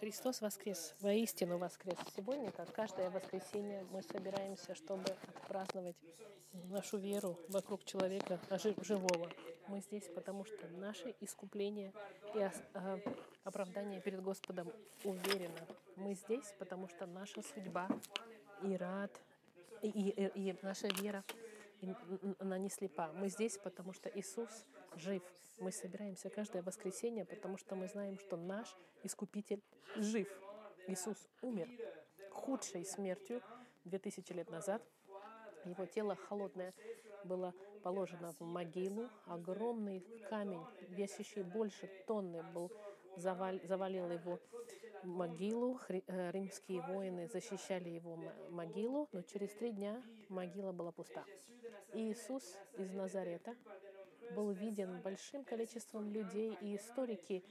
[0.00, 1.98] Христос воскрес, воистину воскрес.
[2.16, 5.96] Сегодня, как каждое воскресенье, мы собираемся, чтобы отпраздновать
[6.70, 8.40] нашу веру вокруг человека
[8.80, 9.30] живого.
[9.68, 11.92] Мы здесь, потому что наше искупление
[12.34, 12.98] и а,
[13.44, 14.72] оправдание перед Господом
[15.04, 15.66] уверено.
[15.96, 17.86] Мы здесь, потому что наша судьба
[18.62, 19.10] и рад,
[19.82, 21.22] и, и, и наша вера,
[22.38, 23.12] она не слепа.
[23.12, 24.64] Мы здесь, потому что Иисус
[24.96, 25.22] жив.
[25.58, 29.62] Мы собираемся каждое воскресенье, потому что мы знаем, что наш Искупитель
[29.96, 30.28] жив.
[30.86, 31.68] Иисус умер
[32.30, 33.42] худшей смертью
[33.84, 34.82] 2000 лет назад.
[35.64, 36.74] Его тело холодное
[37.24, 39.08] было положено в могилу.
[39.26, 42.70] Огромный камень, весящий больше тонны, был
[43.16, 44.38] завал, завалил его
[45.04, 45.78] могилу.
[45.88, 48.18] Э, римские воины защищали его
[48.50, 51.24] могилу, но через три дня могила была пуста.
[51.94, 53.54] И Иисус из Назарета
[54.34, 57.44] был виден большим количеством людей, и историки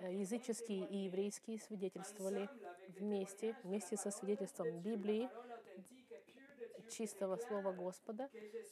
[0.00, 2.48] э, языческие и еврейские свидетельствовали
[2.98, 5.28] вместе, вместе со свидетельством Библии,
[6.90, 8.28] чистого слова Господа,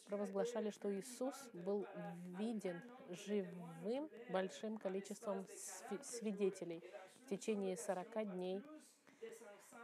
[0.07, 1.87] провозглашали, что Иисус был
[2.39, 5.47] виден живым большим количеством
[6.03, 6.83] свидетелей
[7.25, 8.63] в течение 40 дней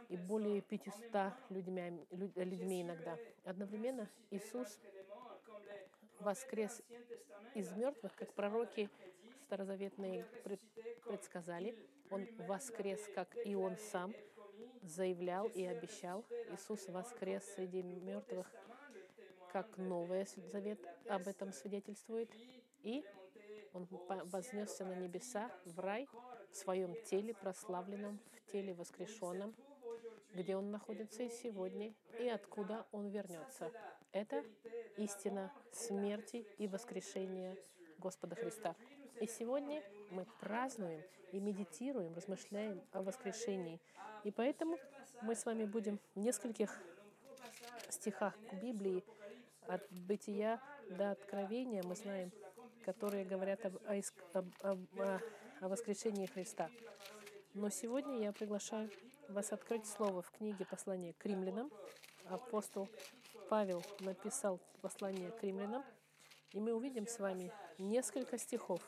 [0.09, 3.17] и более 500 людьми, людьми иногда.
[3.43, 4.79] Одновременно Иисус
[6.19, 6.81] воскрес
[7.55, 8.89] из мертвых, как пророки
[9.45, 10.25] старозаветные
[11.07, 11.75] предсказали.
[12.11, 14.13] Он воскрес, как и он сам
[14.83, 16.23] заявлял и обещал.
[16.51, 18.47] Иисус воскрес среди мертвых,
[19.51, 22.29] как Новый Завет об этом свидетельствует.
[22.83, 23.03] И
[23.73, 23.87] он
[24.25, 26.07] вознесся на небеса, в рай,
[26.51, 29.55] в своем теле прославленном, в теле воскрешенном,
[30.33, 33.71] где он находится и сегодня, и откуда он вернется.
[34.11, 34.43] Это
[34.97, 37.57] истина смерти и воскрешения
[37.99, 38.75] Господа Христа.
[39.19, 43.79] И сегодня мы празднуем и медитируем, размышляем о воскрешении.
[44.23, 44.77] И поэтому
[45.21, 46.77] мы с вами будем в нескольких
[47.89, 49.03] стихах Библии
[49.67, 52.31] от бытия до откровения, мы знаем,
[52.83, 54.01] которые говорят об, о,
[54.61, 55.21] об, о,
[55.61, 56.69] о воскрешении Христа.
[57.53, 58.89] Но сегодня я приглашаю
[59.29, 61.71] вас открыть слово в книге послания к римлянам.
[62.25, 62.89] Апостол
[63.49, 65.83] Павел написал послание к римлянам,
[66.51, 68.81] и мы увидим с вами несколько стихов,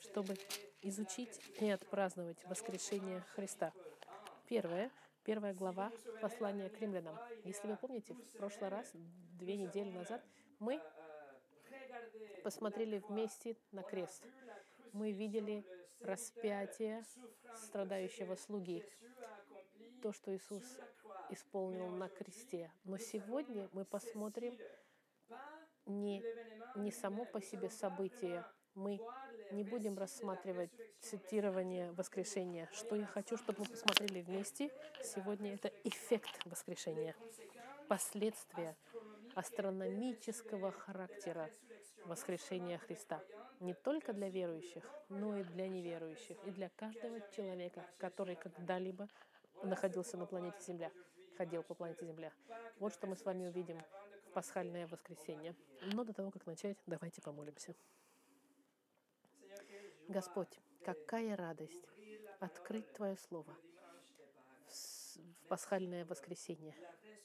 [0.00, 0.34] чтобы
[0.82, 3.72] изучить и отпраздновать воскрешение Христа.
[4.46, 4.90] Первое,
[5.24, 7.18] первая глава послания к римлянам.
[7.44, 10.24] Если вы помните, в прошлый раз, две недели назад,
[10.58, 10.80] мы
[12.42, 14.24] посмотрели вместе на крест.
[14.92, 15.64] Мы видели
[16.00, 17.04] распятие
[17.54, 18.82] страдающего слуги,
[20.02, 20.64] то, что Иисус
[21.30, 22.72] исполнил на кресте.
[22.84, 24.56] Но сегодня мы посмотрим
[25.86, 26.22] не,
[26.76, 28.44] не само по себе событие.
[28.74, 29.00] Мы
[29.50, 30.70] не будем рассматривать
[31.00, 32.68] цитирование воскрешения.
[32.72, 34.70] Что я хочу, чтобы мы посмотрели вместе
[35.02, 37.16] сегодня, это эффект воскрешения,
[37.88, 38.76] последствия
[39.34, 41.50] астрономического характера
[42.04, 43.22] воскрешения Христа.
[43.58, 49.08] Не только для верующих, но и для неверующих, и для каждого человека, который когда-либо
[49.62, 50.90] находился на планете Земля
[51.40, 52.34] ходил по планете Земля.
[52.78, 53.80] Вот что мы с вами увидим
[54.26, 55.56] в пасхальное воскресенье.
[55.80, 57.74] Но до того, как начать, давайте помолимся.
[60.08, 61.88] Господь, какая радость
[62.40, 63.56] открыть Твое Слово
[64.68, 66.74] в пасхальное воскресенье.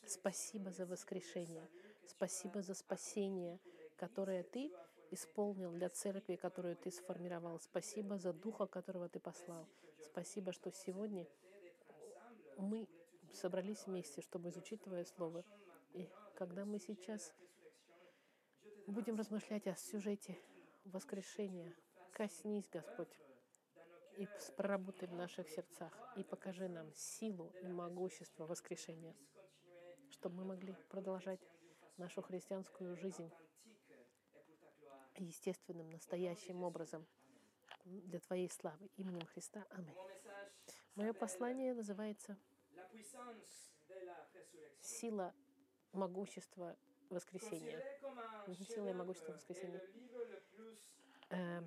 [0.07, 1.67] Спасибо за воскрешение.
[2.05, 3.59] Спасибо за спасение,
[3.97, 4.71] которое Ты
[5.11, 7.59] исполнил для церкви, которую Ты сформировал.
[7.59, 9.67] Спасибо за Духа, которого Ты послал.
[9.99, 11.27] Спасибо, что сегодня
[12.57, 12.87] мы
[13.35, 15.43] собрались вместе, чтобы изучить Твое Слово.
[15.93, 17.33] И когда мы сейчас
[18.87, 20.37] будем размышлять о сюжете
[20.85, 21.73] воскрешения,
[22.11, 23.19] коснись, Господь,
[24.17, 29.15] и проработай в наших сердцах, и покажи нам силу и могущество воскрешения,
[30.09, 31.41] чтобы мы могли продолжать
[31.97, 33.31] нашу христианскую жизнь
[35.17, 37.05] естественным, настоящим образом
[37.85, 38.89] для Твоей славы.
[38.97, 39.65] Именем Христа.
[39.69, 39.95] Аминь.
[40.95, 42.37] Мое послание называется
[44.81, 45.33] сила,
[45.93, 46.75] могущество
[47.09, 47.83] воскресения.
[48.67, 49.81] Сила и могущество воскресения.
[51.29, 51.61] Э,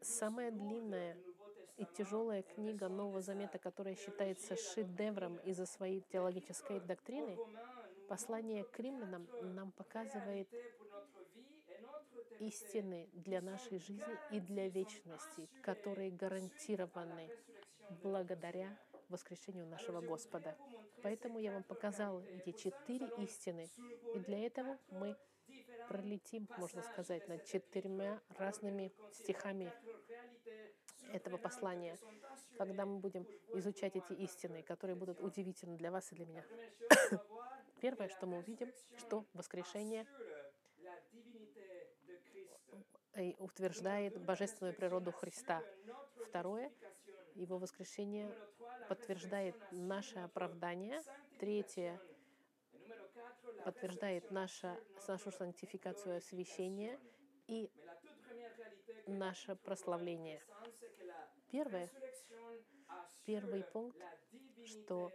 [0.00, 1.16] самая длинная
[1.76, 7.38] и тяжелая книга Нового Замета, которая считается шедевром из-за своей теологической доктрины,
[8.08, 10.48] послание к римлянам нам показывает
[12.40, 17.30] истины для нашей жизни и для вечности, которые гарантированы
[18.02, 18.76] благодаря
[19.08, 20.56] воскрешению нашего Господа.
[21.02, 23.70] Поэтому я вам показал эти четыре истины.
[24.14, 25.16] И для этого мы
[25.88, 29.72] пролетим, можно сказать, над четырьмя разными стихами
[31.12, 31.98] этого послания,
[32.58, 36.44] когда мы будем изучать эти истины, которые будут удивительны для вас и для меня.
[37.80, 40.06] Первое, что мы увидим, что воскрешение
[43.14, 45.62] э, утверждает божественную природу Христа.
[46.26, 46.70] Второе,
[47.38, 48.30] его воскрешение
[48.88, 51.00] подтверждает наше оправдание.
[51.38, 52.00] Третье,
[53.64, 56.98] подтверждает наша, нашу сантификацию освящения
[57.46, 57.70] и
[59.06, 60.42] наше прославление.
[61.50, 61.90] Первое,
[63.24, 63.98] первый пункт,
[64.66, 65.10] что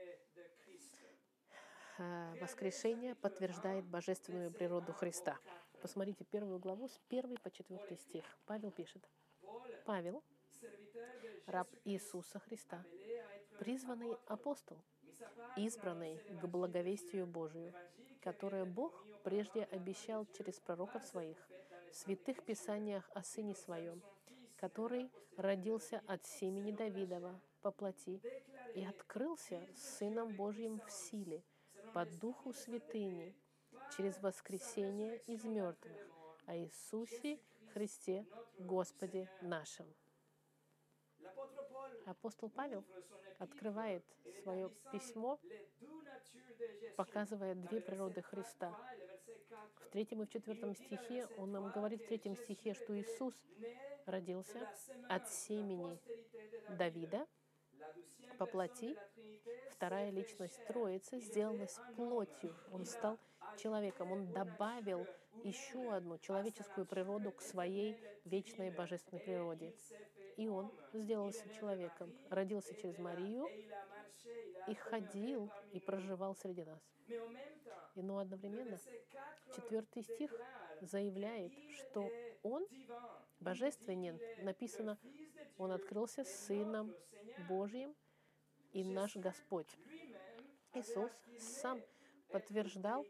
[1.98, 5.38] э, воскрешение подтверждает божественную природу Христа.
[5.82, 8.24] Посмотрите первую главу с 1 по 4 стих.
[8.46, 9.08] Павел пишет.
[9.86, 10.24] Павел,
[11.46, 12.84] раб Иисуса Христа,
[13.60, 14.78] призванный апостол,
[15.58, 17.74] избранный к благовестию Божию,
[18.22, 21.38] которое Бог прежде обещал через пророков своих,
[21.92, 24.02] в святых писаниях о Сыне Своем,
[24.58, 28.22] который родился от семени Давидова по плоти
[28.76, 31.44] и открылся Сыном Божьим в силе,
[31.94, 33.36] по духу святыни,
[33.96, 35.98] через воскресение из мертвых,
[36.46, 37.40] о Иисусе
[37.74, 38.26] Христе
[38.60, 39.86] Господе нашим.
[42.06, 42.84] Апостол Павел
[43.40, 44.04] открывает
[44.44, 45.40] свое письмо,
[46.96, 48.78] показывая две природы Христа.
[49.86, 53.34] В третьем и в четвертом стихе он нам говорит в третьем стихе, что Иисус
[54.06, 54.68] родился
[55.10, 56.00] от семени
[56.70, 57.28] Давида
[58.38, 58.98] по плоти.
[59.72, 62.56] Вторая личность Троицы сделалась плотью.
[62.72, 63.20] Он стал
[63.58, 64.12] человеком.
[64.12, 65.06] Он добавил
[65.44, 69.74] еще одну человеческую природу к своей вечной божественной природе.
[70.38, 73.48] И он сделался человеком, родился через Марию
[74.68, 76.82] и ходил и проживал среди нас.
[77.96, 78.80] И но одновременно
[79.56, 80.34] четвертый стих
[80.82, 82.10] заявляет, что
[82.42, 82.66] он
[83.40, 84.20] божественен.
[84.42, 84.98] Написано,
[85.58, 86.94] он открылся Сыном
[87.48, 87.94] Божьим
[88.72, 89.68] и наш Господь.
[90.74, 91.82] Иисус сам
[92.32, 93.06] подтверждал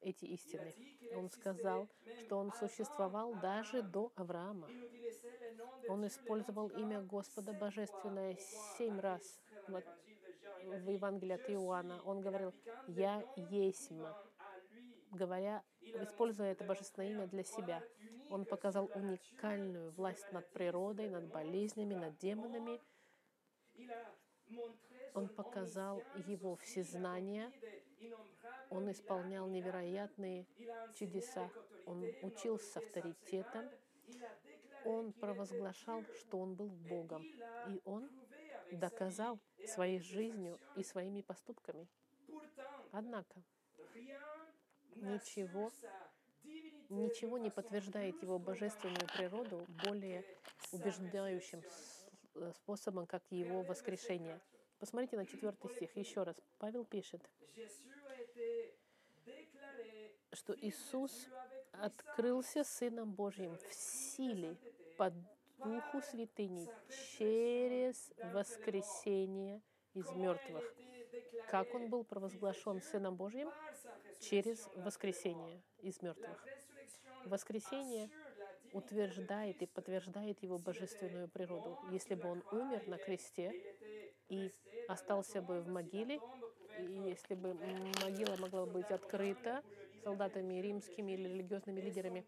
[0.00, 0.74] эти истины.
[1.14, 1.88] Он сказал,
[2.20, 4.68] что он существовал даже до Авраама.
[5.88, 8.36] Он использовал имя Господа Божественное
[8.76, 12.00] семь раз в Евангелии от Иоанна.
[12.02, 12.52] Он говорил
[12.86, 14.04] «Я есмь»,
[15.10, 17.82] говоря, используя это божественное имя для себя.
[18.30, 22.80] Он показал уникальную власть над природой, над болезнями, над демонами.
[25.14, 27.52] Он показал его всезнание.
[28.70, 30.46] Он исполнял невероятные
[30.94, 31.50] чудеса.
[31.86, 33.68] Он учил с авторитетом.
[34.84, 37.22] Он провозглашал, что он был Богом.
[37.68, 38.08] И он
[38.72, 41.86] доказал своей жизнью и своими поступками.
[42.90, 43.42] Однако,
[44.96, 45.70] ничего,
[46.88, 50.24] ничего не подтверждает его божественную природу более
[50.72, 51.62] убеждающим
[52.54, 54.40] способом, как его воскрешение.
[54.78, 56.36] Посмотрите на четвертый стих еще раз.
[56.58, 57.22] Павел пишет,
[60.32, 61.28] что Иисус
[61.72, 64.56] открылся Сыном Божьим в силе
[64.96, 65.12] по
[65.64, 66.68] Духу Святыни
[67.16, 69.62] через воскресение
[69.94, 70.64] из мертвых.
[71.48, 73.50] Как он был провозглашен Сыном Божьим?
[74.20, 76.44] Через воскресение из мертвых.
[77.24, 78.10] Воскресение
[78.72, 81.78] утверждает и подтверждает его божественную природу.
[81.90, 83.52] Если бы он умер на кресте
[84.28, 84.50] и
[84.88, 86.20] остался бы в могиле,
[86.78, 87.54] и если бы
[88.02, 89.62] могила могла быть открыта
[90.04, 92.26] солдатами римскими или религиозными лидерами,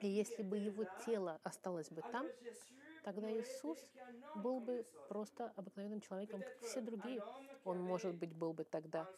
[0.00, 2.30] и если бы его тело осталось бы там,
[3.02, 3.78] тогда Иисус
[4.34, 7.24] был бы просто обыкновенным человеком, как все другие.
[7.64, 9.08] Он, может быть, был бы тогда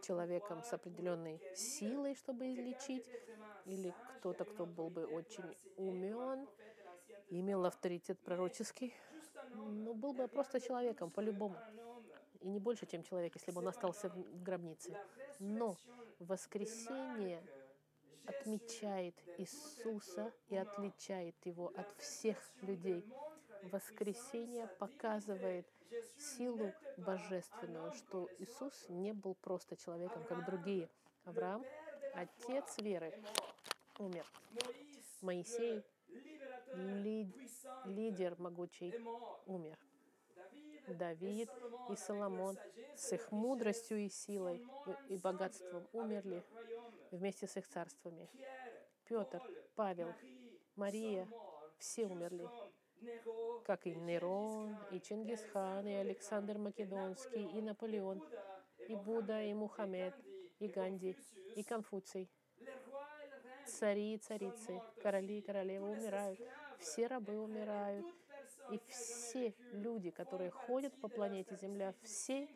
[0.00, 3.10] человеком с определенной силой, чтобы излечить,
[3.64, 6.48] или кто-то, кто был бы очень умен,
[7.30, 8.94] имел авторитет пророческий,
[9.52, 11.62] но был бы просто человеком, по-любому.
[12.44, 14.94] И не больше, чем человек, если бы он остался в гробнице.
[15.38, 15.78] Но
[16.18, 17.42] воскресение
[18.26, 23.02] отмечает Иисуса и отличает его от всех людей.
[23.62, 25.66] Воскресение показывает
[26.18, 30.90] силу божественную, что Иисус не был просто человеком, как другие.
[31.24, 31.64] Авраам,
[32.14, 33.14] отец веры,
[33.98, 34.26] умер.
[35.22, 35.82] Моисей,
[36.74, 37.32] ли,
[37.86, 38.94] лидер могучий,
[39.46, 39.78] умер.
[40.88, 41.50] Давид
[41.90, 42.58] и Соломон
[42.96, 44.62] с их мудростью и силой
[45.08, 46.42] и богатством умерли
[47.10, 48.28] вместе с их царствами.
[49.04, 49.42] Петр,
[49.74, 50.12] Павел,
[50.76, 51.28] Мария,
[51.78, 52.48] все умерли,
[53.64, 58.22] как и Нерон, и Чингисхан, и Александр Македонский, и Наполеон,
[58.88, 60.14] и Будда, и Мухаммед,
[60.58, 61.16] и Ганди,
[61.56, 62.30] и Конфуций.
[63.66, 66.38] Цари и царицы, короли и королевы умирают,
[66.78, 68.06] все рабы умирают,
[68.70, 72.48] И все люди, которые ходят по планете Земля, все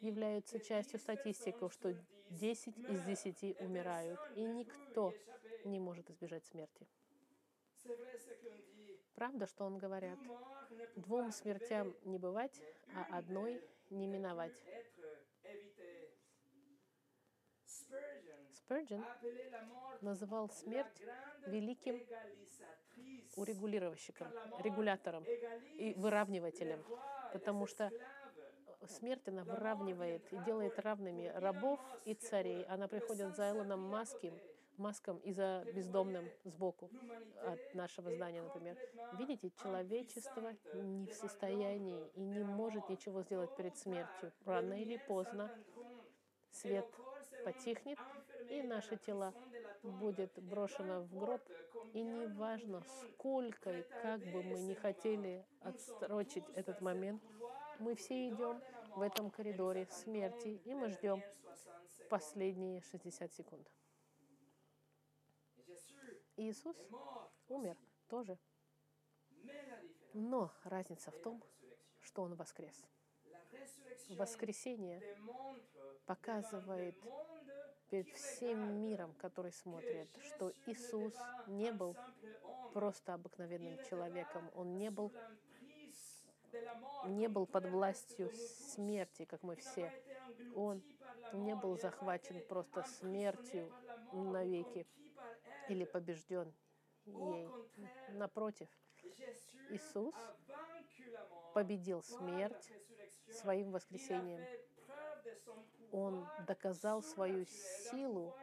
[0.00, 1.94] являются частью статистики, что
[2.30, 5.14] 10 из 10 умирают, и никто
[5.64, 6.86] не может избежать смерти.
[9.14, 10.18] Правда, что он говорят?
[10.96, 12.60] Двум смертям не бывать,
[12.94, 14.62] а одной не миновать.
[18.72, 19.04] Спurgeon
[20.00, 21.02] называл смерть
[21.46, 22.00] великим
[23.36, 24.28] урегулировщиком,
[24.62, 25.24] регулятором
[25.78, 26.82] и выравнивателем,
[27.32, 27.90] потому что
[28.88, 32.64] смерть, она выравнивает и делает равными рабов и царей.
[32.64, 34.38] Она приходит за Элоном Маским,
[34.78, 36.90] Маском и за бездомным сбоку
[37.46, 38.76] от нашего здания, например.
[39.18, 44.32] Видите, человечество не в состоянии и не может ничего сделать перед смертью.
[44.44, 45.50] Рано или поздно
[46.50, 46.86] свет
[47.44, 47.98] потихнет,
[48.48, 49.34] и наше тело
[49.82, 51.42] будет брошено в гроб.
[51.92, 57.22] И неважно, сколько и как бы мы не хотели отсрочить этот момент,
[57.78, 58.62] мы все идем
[58.96, 61.22] в этом коридоре смерти, и мы ждем
[62.08, 63.70] последние 60 секунд.
[66.36, 66.76] Иисус
[67.48, 67.76] умер
[68.08, 68.38] тоже.
[70.14, 71.42] Но разница в том,
[72.00, 72.84] что Он воскрес.
[74.10, 75.00] Воскресение
[76.06, 76.96] показывает
[77.92, 81.12] перед всем миром, который смотрит, что Иисус
[81.46, 81.94] не был
[82.72, 84.50] просто обыкновенным человеком.
[84.54, 85.12] Он не был
[87.04, 89.92] не был под властью смерти, как мы все.
[90.54, 90.82] Он
[91.34, 93.70] не был захвачен просто смертью
[94.12, 94.86] навеки
[95.68, 96.50] или побежден
[97.04, 97.50] ей.
[98.08, 98.68] Напротив,
[99.68, 100.14] Иисус
[101.52, 102.72] победил смерть
[103.28, 104.40] своим воскресением.
[105.92, 108.34] Он доказал свою силу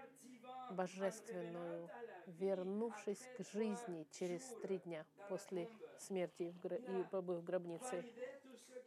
[0.71, 1.89] божественную,
[2.27, 8.05] вернувшись к жизни через три дня после смерти и побыв в гробнице.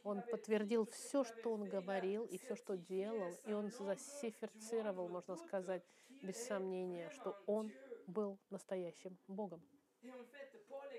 [0.03, 5.83] Он подтвердил все, что он говорил и все, что делал, и он засиферцировал, можно сказать,
[6.21, 7.71] без сомнения, что он
[8.07, 9.61] был настоящим Богом.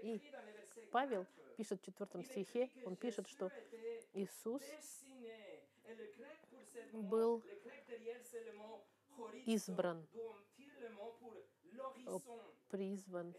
[0.02, 0.20] И
[0.90, 3.50] Павел пишет в четвертом стихе, он пишет, что
[4.14, 4.62] Иисус
[6.92, 7.42] был
[9.46, 10.06] избран,
[12.68, 13.34] призван.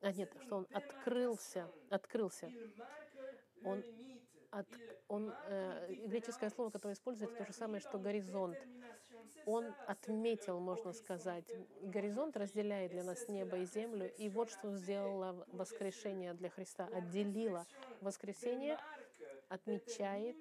[0.00, 2.52] А нет, что он открылся, открылся.
[3.64, 3.82] Он,
[4.50, 4.66] от,
[5.08, 8.56] он э, греческое слово, которое используется, то же самое, что горизонт.
[9.46, 11.50] Он отметил, можно сказать,
[11.82, 17.66] горизонт разделяет для нас небо и землю, и вот что сделало воскрешение для Христа, отделило
[18.00, 18.78] воскресение,
[19.48, 20.36] отмечает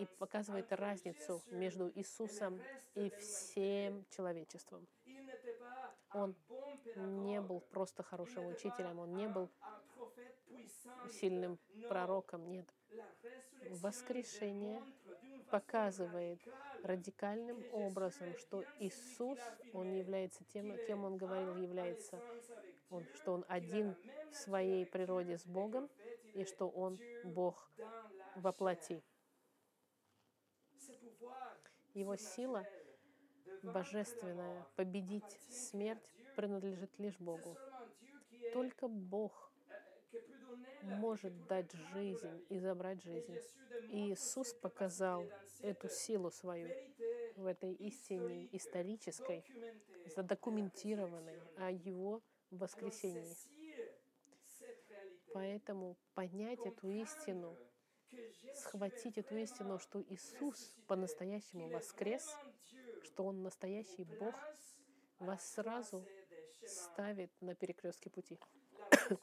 [0.00, 2.58] и показывает разницу между Иисусом
[2.94, 4.86] и всем человечеством.
[6.12, 6.34] Он
[6.96, 9.50] не был просто хорошим учителем, он не был
[11.10, 12.66] сильным пророком, нет.
[13.68, 14.82] Воскрешение
[15.50, 16.40] показывает
[16.82, 19.38] радикальным образом, что Иисус,
[19.74, 22.18] Он является тем, кем Он говорил, является,
[22.88, 23.94] он, что Он один
[24.32, 25.90] в своей природе с Богом,
[26.34, 27.70] и что Он Бог
[28.36, 29.02] во плоти.
[31.94, 32.66] Его сила
[33.62, 37.56] божественная победить смерть принадлежит лишь Богу.
[38.52, 39.52] Только Бог
[40.82, 43.38] может дать жизнь и забрать жизнь.
[43.90, 45.24] И Иисус показал
[45.62, 46.68] эту силу свою
[47.36, 49.44] в этой истине исторической,
[50.06, 53.36] задокументированной о Его воскресении.
[55.32, 57.56] Поэтому понять эту истину,
[58.54, 62.36] схватить эту истину, что Иисус по-настоящему воскрес,
[63.02, 64.34] что Он настоящий Бог,
[65.18, 66.04] вас сразу
[66.66, 68.38] ставит на перекрестке пути.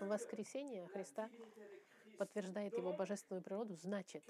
[0.00, 1.30] Воскресение Христа
[2.18, 4.24] подтверждает Его божественную природу, значит,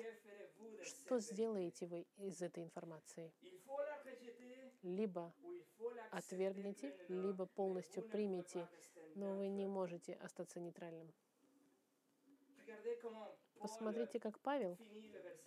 [0.83, 3.33] что сделаете вы из этой информации?
[4.83, 5.33] Либо
[6.11, 8.69] отвергнете, либо полностью примете,
[9.14, 11.12] но вы не можете остаться нейтральным.
[13.61, 14.79] Посмотрите, как Павел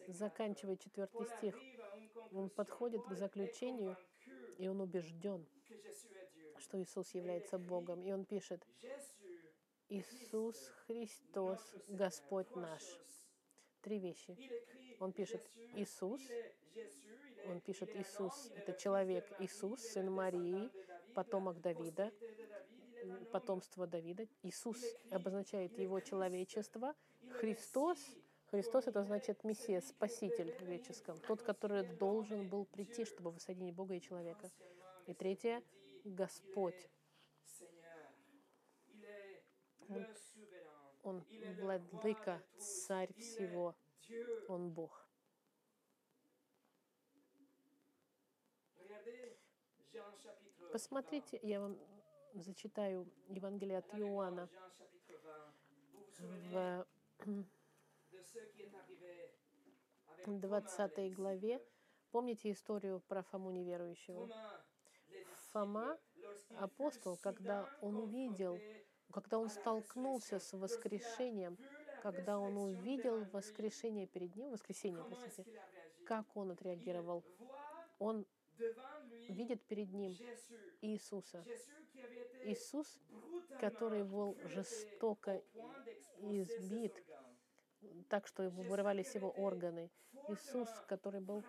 [0.07, 1.59] заканчивает четвертый стих.
[2.31, 3.97] Он подходит к заключению,
[4.57, 5.45] и он убежден,
[6.57, 8.03] что Иисус является Богом.
[8.03, 8.65] И он пишет,
[9.89, 12.83] Иисус Христос, Господь наш.
[13.81, 14.37] Три вещи.
[14.99, 15.41] Он пишет
[15.75, 16.21] Иисус,
[17.47, 20.71] он пишет Иисус, это человек Иисус, сын Марии,
[21.13, 22.11] потомок Давида,
[23.31, 24.27] потомство Давида.
[24.43, 26.95] Иисус обозначает его человечество.
[27.31, 27.99] Христос,
[28.51, 33.95] Христос это значит Мессия, Спаситель в греческом, тот, который должен был прийти, чтобы воссоединить Бога
[33.95, 34.51] и человека.
[35.07, 35.63] И третье,
[36.03, 36.89] Господь.
[39.89, 40.05] Он
[41.03, 41.23] Он
[41.59, 43.75] владыка, царь всего.
[44.47, 45.03] Он Бог.
[50.71, 51.77] Посмотрите, я вам
[52.33, 54.49] зачитаю Евангелие от Иоанна
[56.19, 56.87] в
[60.25, 61.61] 20 главе.
[62.11, 64.29] Помните историю про Фому неверующего?
[65.51, 65.97] Фома,
[66.57, 68.59] апостол, когда он увидел,
[69.11, 71.57] когда он столкнулся с воскрешением,
[72.01, 75.45] когда он увидел воскрешение перед ним, воскресение, простите,
[76.05, 77.23] как он отреагировал?
[77.99, 78.25] Он
[79.29, 80.15] видит перед ним
[80.81, 81.45] Иисуса.
[82.45, 82.99] Иисус,
[83.59, 85.41] который был жестоко
[86.19, 86.93] избит,
[88.09, 89.89] так что его вырывались его органы.
[90.29, 91.43] Иисус, который был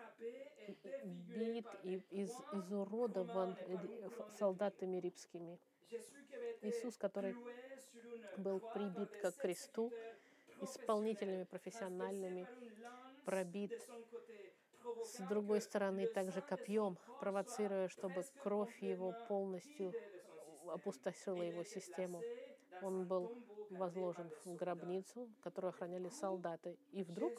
[1.03, 3.55] бит и из, изуродован
[4.37, 5.59] солдатами римскими.
[6.61, 7.35] Иисус, который
[8.37, 9.93] был прибит как кресту
[10.61, 12.47] исполнителями профессиональными,
[13.25, 13.71] пробит
[15.03, 19.93] с другой стороны также копьем, провоцируя, чтобы кровь его полностью
[20.69, 22.21] опустошила его систему.
[22.81, 23.31] Он был
[23.69, 26.77] возложен в гробницу, которую охраняли солдаты.
[26.91, 27.33] И вдруг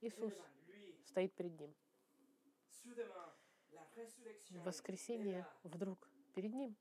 [0.00, 0.34] Иисус
[1.04, 1.74] стоит перед ним.
[4.64, 6.76] Воскресенье вдруг перед ним.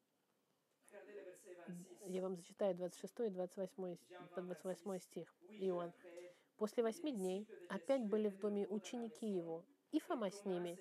[2.05, 3.97] Я вам зачитаю 26 и 28,
[4.35, 5.35] 28 стих.
[5.49, 5.93] Иоанн.
[6.57, 10.77] После восьми дней опять были в доме ученики его, и Фома с ними.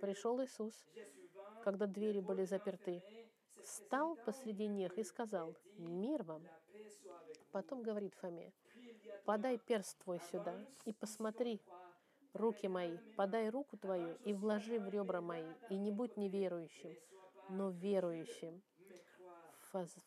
[0.00, 0.74] Пришел Иисус,
[1.62, 3.02] когда двери были заперты,
[3.64, 6.42] встал посреди них и сказал, «Мир вам!»
[7.50, 8.52] Потом говорит Фоме,
[9.24, 10.54] «Подай перст твой сюда
[10.84, 11.60] и посмотри
[12.32, 16.96] руки мои, подай руку твою и вложи в ребра мои, и не будь неверующим,
[17.48, 18.62] но верующим».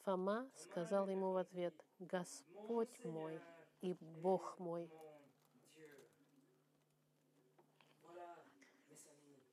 [0.05, 3.41] Фома сказал ему в ответ, «Господь мой
[3.81, 4.89] и Бог мой».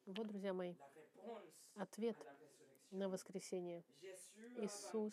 [0.06, 0.74] Вот, друзья мои,
[1.76, 2.16] ответ
[2.94, 3.85] на воскресение.
[4.57, 5.12] Иисус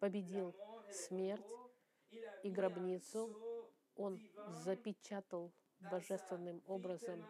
[0.00, 0.54] победил
[0.90, 1.46] смерть
[2.42, 3.34] и гробницу.
[3.96, 4.20] Он
[4.64, 7.24] запечатал божественным образом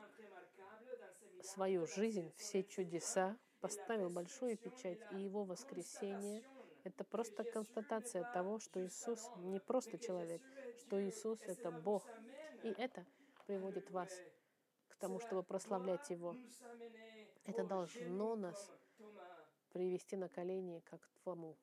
[1.42, 6.42] свою жизнь, все чудеса, поставил большую печать, и его воскресение—
[6.84, 10.42] это просто констатация того, что Иисус не просто человек,
[10.78, 12.08] что Иисус— это Бог.
[12.62, 13.04] И это
[13.46, 14.10] приводит вас
[15.00, 16.36] тому, чтобы прославлять Его.
[17.44, 18.70] Это должно нас
[19.72, 21.56] привести на колени, как Фому.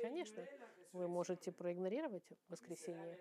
[0.00, 0.46] Конечно,
[0.92, 3.18] вы можете проигнорировать воскресенье,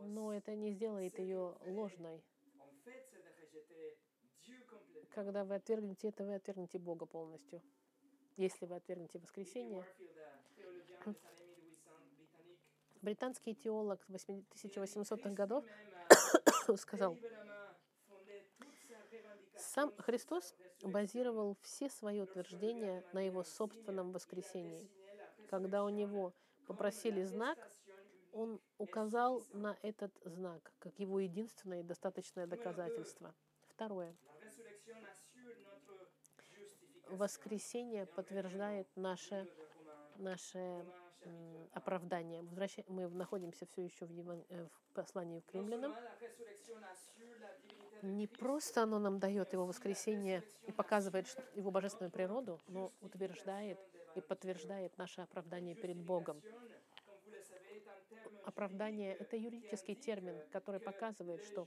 [0.00, 2.22] но это не сделает ее ложной.
[5.10, 7.62] Когда вы отвергнете это, вы отвергнете Бога полностью.
[8.36, 9.86] Если вы отвергнете воскресенье,
[13.00, 15.64] британский теолог 1800-х годов
[16.76, 17.16] сказал,
[19.74, 24.88] сам Христос базировал все свои утверждения на его собственном воскресении.
[25.50, 26.32] Когда у него
[26.68, 27.58] попросили знак,
[28.32, 33.34] он указал на этот знак как его единственное и достаточное доказательство.
[33.68, 34.14] Второе.
[37.08, 39.48] Воскресение подтверждает наше,
[40.16, 40.84] наше
[41.72, 42.42] оправдание.
[42.86, 44.44] Мы находимся все еще в, Еван...
[44.50, 45.94] Э, в послании к римлянам
[48.02, 53.78] не просто оно нам дает его воскресение и показывает его божественную природу, но утверждает
[54.14, 56.40] и подтверждает наше оправдание перед Богом.
[58.44, 61.66] Оправдание— это юридический термин, который показывает, что,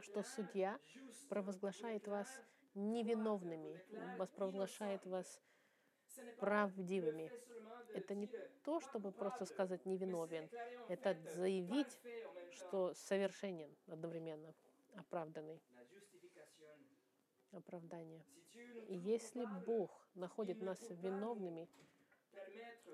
[0.00, 0.78] что судья
[1.28, 2.28] провозглашает вас
[2.74, 3.80] невиновными,
[4.18, 5.40] вас провозглашает вас
[6.38, 7.32] правдивыми.
[7.94, 8.28] Это не
[8.64, 10.48] то, чтобы просто сказать невиновен,
[10.88, 11.98] это заявить,
[12.50, 14.54] что совершенен одновременно
[14.96, 15.60] оправданный.
[17.52, 18.24] Оправдание.
[18.88, 21.68] И если Бог находит нас виновными,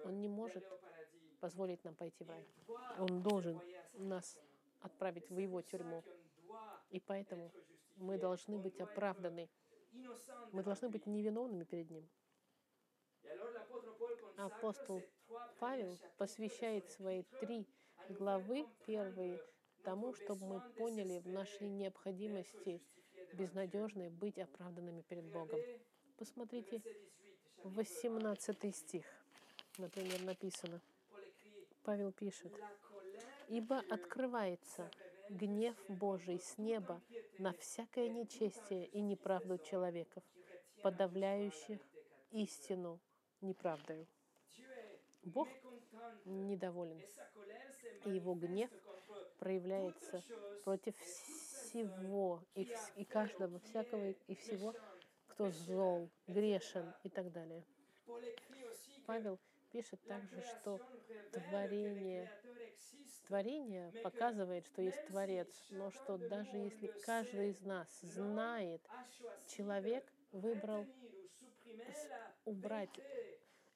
[0.05, 0.65] Он не может
[1.41, 2.47] позволить нам пойти в рай.
[2.99, 3.61] Он должен
[3.95, 4.39] нас
[4.81, 6.05] отправить в Его тюрьму.
[6.91, 7.51] И поэтому
[7.97, 9.49] мы должны быть оправданы.
[10.53, 12.09] Мы должны быть невиновными перед Ним.
[14.37, 15.03] Апостол
[15.59, 17.67] Павел посвящает свои три
[18.09, 19.41] главы, первые
[19.83, 22.81] тому, чтобы мы поняли в нашей необходимости
[23.33, 25.61] безнадежной быть оправданными перед Богом.
[26.17, 26.83] Посмотрите,
[27.65, 29.07] 18 стих,
[29.79, 30.81] например, написано.
[31.83, 32.53] Павел пишет,
[33.49, 34.91] «Ибо открывается
[35.29, 37.01] гнев Божий с неба
[37.39, 40.23] на всякое нечестие и неправду человеков,
[40.83, 41.81] подавляющих
[42.33, 43.01] истину
[43.41, 44.07] неправдою».
[45.23, 45.49] Бог
[46.25, 47.01] недоволен.
[48.05, 48.71] И его гнев
[49.41, 50.23] проявляется
[50.65, 54.75] против всего и, и каждого, всякого и всего,
[55.29, 57.65] кто зол, грешен и так далее.
[59.07, 59.39] Павел
[59.73, 60.81] пишет также, что
[61.33, 62.31] творение,
[63.27, 68.83] творение показывает, что есть Творец, но что даже если каждый из нас знает,
[69.47, 70.87] человек выбрал
[72.45, 73.01] убрать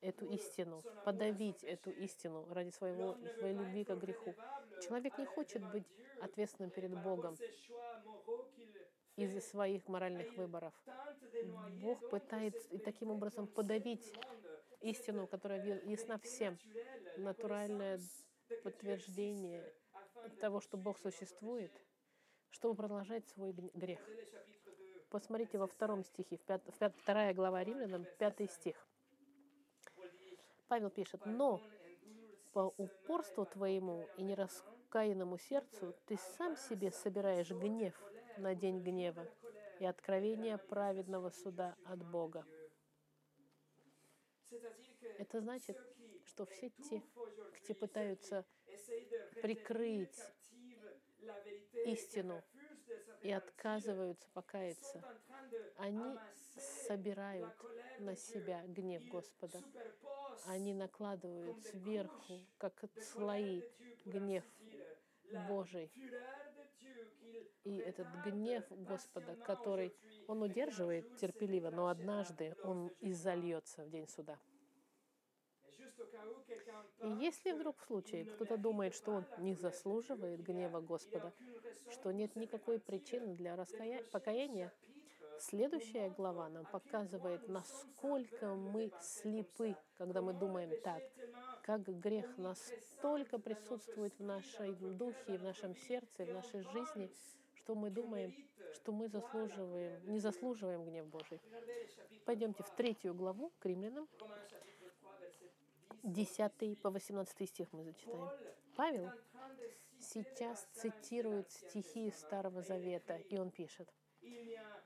[0.04, 4.34] эту истину, подавить эту истину ради своего, своей любви к греху.
[4.82, 5.86] Человек не хочет быть
[6.20, 7.36] ответственным перед Богом
[9.16, 10.74] из-за своих моральных выборов.
[11.80, 14.12] Бог пытается таким образом подавить
[14.80, 16.58] истину, которая ясна всем,
[17.16, 17.98] натуральное
[18.62, 19.72] подтверждение
[20.40, 21.72] того, что Бог существует,
[22.50, 24.00] чтобы продолжать свой грех.
[25.08, 28.76] Посмотрите во втором стихе, в пят, в пят, вторая глава Римлянам, пятый стих.
[30.74, 31.62] Павел пишет, «Но
[32.52, 37.94] по упорству твоему и нераскаянному сердцу ты сам себе собираешь гнев
[38.38, 39.24] на день гнева
[39.78, 42.44] и откровение праведного суда от Бога».
[45.20, 45.78] Это значит,
[46.24, 47.04] что все те,
[47.62, 48.44] кто пытаются
[49.42, 50.18] прикрыть
[51.84, 52.42] истину
[53.22, 55.04] и отказываются покаяться,
[55.76, 56.18] они
[56.56, 57.54] собирают
[58.00, 59.62] на себя гнев Господа.
[60.46, 63.62] Они накладывают сверху, как слои,
[64.04, 64.44] гнев
[65.48, 65.90] Божий.
[67.64, 69.94] И этот гнев Господа, который
[70.26, 74.38] Он удерживает терпеливо, но однажды Он изольется в день суда.
[77.02, 81.32] И если вдруг в случае кто-то думает, что он не заслуживает гнева Господа,
[81.90, 84.02] что нет никакой причины для раская...
[84.04, 84.72] покаяния,
[85.38, 91.02] следующая глава нам показывает, насколько мы слепы, когда мы думаем так,
[91.62, 97.10] как грех настолько присутствует в нашем духе, в нашем сердце, в нашей жизни,
[97.54, 98.34] что мы думаем,
[98.74, 101.40] что мы заслуживаем, не заслуживаем гнев Божий.
[102.24, 104.08] Пойдемте в третью главу к римлянам.
[106.02, 108.28] 10 по 18 стих мы зачитаем.
[108.76, 109.10] Павел
[109.98, 113.88] сейчас цитирует стихи Старого Завета, и он пишет,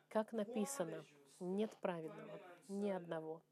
[0.08, 1.04] «Как написано,
[1.38, 3.42] нет праведного, ни одного,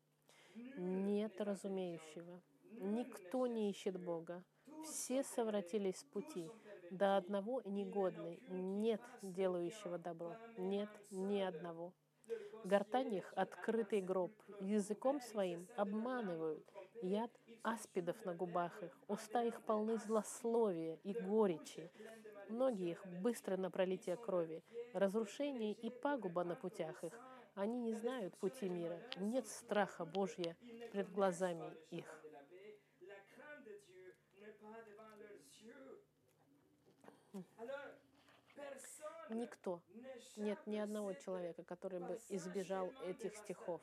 [0.77, 2.43] нет разумеющего,
[2.81, 4.43] никто не ищет Бога,
[4.85, 6.51] все совратились с пути,
[6.91, 11.93] до одного негодный, нет делающего добро, нет ни одного.
[12.65, 16.67] Гортань их— открытый гроб, языком своим обманывают,
[17.03, 17.31] яд
[17.63, 21.91] аспидов на губах их, уста их полны злословия и горечи,
[22.51, 27.13] ноги их быстро на пролитие крови, разрушение и пагуба на путях их.
[27.55, 30.57] Они не знают пути мира, нет страха Божья
[30.93, 32.23] пред глазами их.
[39.31, 39.83] Никто,
[40.37, 43.81] нет ни одного человека, который бы избежал этих стихов.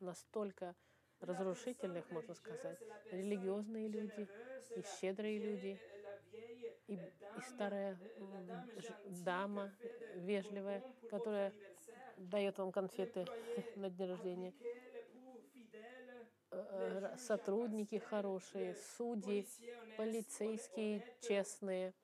[0.00, 0.74] Настолько
[1.20, 2.78] разрушительных, можно сказать,
[3.10, 4.28] религиозные люди,
[4.76, 5.80] и щедрые люди,
[6.86, 7.98] и, и старая
[9.04, 9.72] дама
[10.14, 11.52] вежливая, которая
[12.16, 13.26] дает вам конфеты
[13.74, 14.54] на день рождения,
[16.50, 19.46] э, э, сотрудники хорошие, судьи,
[19.96, 21.94] полицейские честные,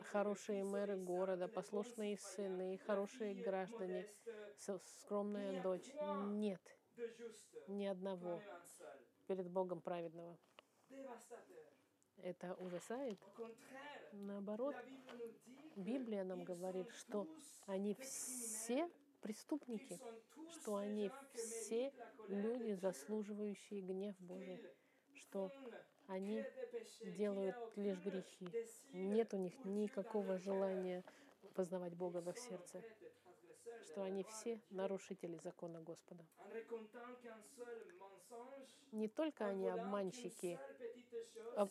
[0.00, 4.06] хорошие мэры города, послушные сыны, хорошие граждане,
[4.56, 5.94] скромная дочь.
[6.00, 6.62] Нет,
[7.66, 8.42] ни одного
[9.26, 10.38] перед Богом праведного.
[12.22, 13.18] Это ужасает.
[14.12, 14.76] Наоборот,
[15.76, 17.26] Библия нам говорит, что
[17.66, 18.88] они все
[19.20, 19.98] преступники,
[20.50, 21.92] что они все
[22.28, 24.60] люди, заслуживающие гнев Божий,
[25.14, 25.50] что
[26.06, 26.44] они
[27.16, 28.48] делают лишь грехи.
[28.92, 31.02] Нет у них никакого желания
[31.54, 32.82] познавать Бога в их сердце
[33.94, 36.24] что они все нарушители закона Господа.
[38.90, 40.58] Не только они обманщики,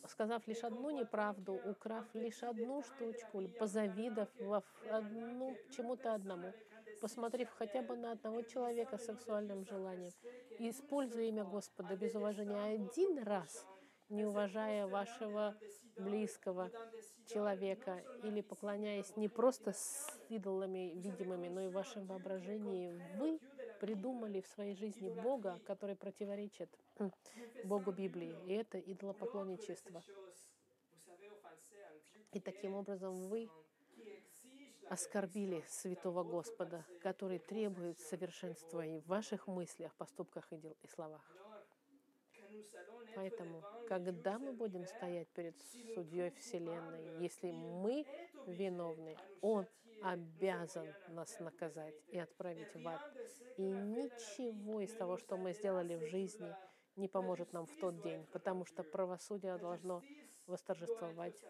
[0.08, 6.54] сказав лишь одну неправду, украв лишь одну штучку, позавидав во одну, чему-то одному,
[7.02, 10.14] посмотрев хотя бы на одного человека с сексуальным желанием,
[10.60, 13.68] используя имя Господа без уважения один раз,
[14.08, 15.58] не уважая вашего
[15.98, 16.72] близкого
[17.26, 23.40] человека или поклоняясь не просто с идолами видимыми, но и в вашем воображении, вы
[23.80, 26.70] придумали в своей жизни Бога, который противоречит
[27.64, 28.36] Богу Библии.
[28.46, 30.04] И это идолопоклонничество.
[32.32, 33.50] И таким образом вы
[34.90, 41.22] оскорбили святого Господа, который требует совершенства и в ваших мыслях, поступках и, дел, и словах.
[43.16, 45.56] Поэтому, когда мы будем стоять перед
[45.94, 48.06] судьей Вселенной, если мы
[48.48, 49.68] виновны, Он
[50.02, 53.02] обязан нас наказать и отправить в ад.
[53.58, 56.54] И ничего из того, что мы сделали в жизни,
[56.96, 60.02] не поможет нам в тот день, потому что правосудие должно
[60.46, 61.42] восторжествовать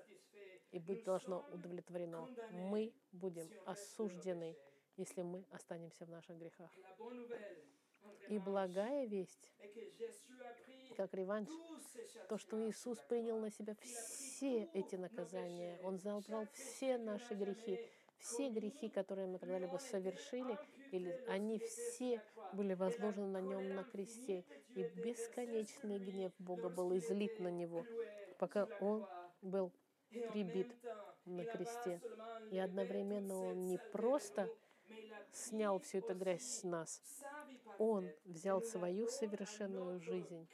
[0.71, 2.27] и быть должно удовлетворено.
[2.51, 4.55] Мы будем осуждены,
[4.97, 6.71] если мы останемся в наших грехах.
[8.29, 9.51] И благая весть,
[10.93, 11.49] как реванш,
[12.29, 15.77] то, что Иисус принял на себя все эти наказания.
[15.83, 17.79] Он забрал все наши грехи,
[18.17, 20.57] все грехи, которые мы когда-либо совершили,
[20.91, 22.21] или они все
[22.53, 24.45] были возложены на нем на кресте.
[24.75, 27.85] И бесконечный гнев Бога был излит на него,
[28.37, 29.05] пока он
[29.41, 29.71] был
[30.31, 30.73] прибит
[31.25, 32.01] на кресте.
[32.51, 34.49] И одновременно он не просто
[35.31, 37.01] снял всю эту грязь с нас,
[37.77, 40.47] он взял свою совершенную жизнь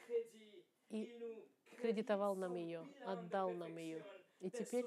[0.90, 1.48] и
[1.82, 4.04] кредитовал нам ее, отдал нам ее.
[4.40, 4.86] И теперь,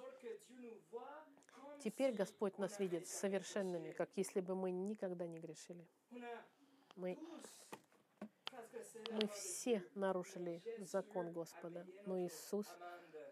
[1.83, 5.87] теперь Господь нас видит совершенными, как если бы мы никогда не грешили.
[6.97, 7.19] Мы,
[9.11, 12.67] мы все нарушили закон Господа, но Иисус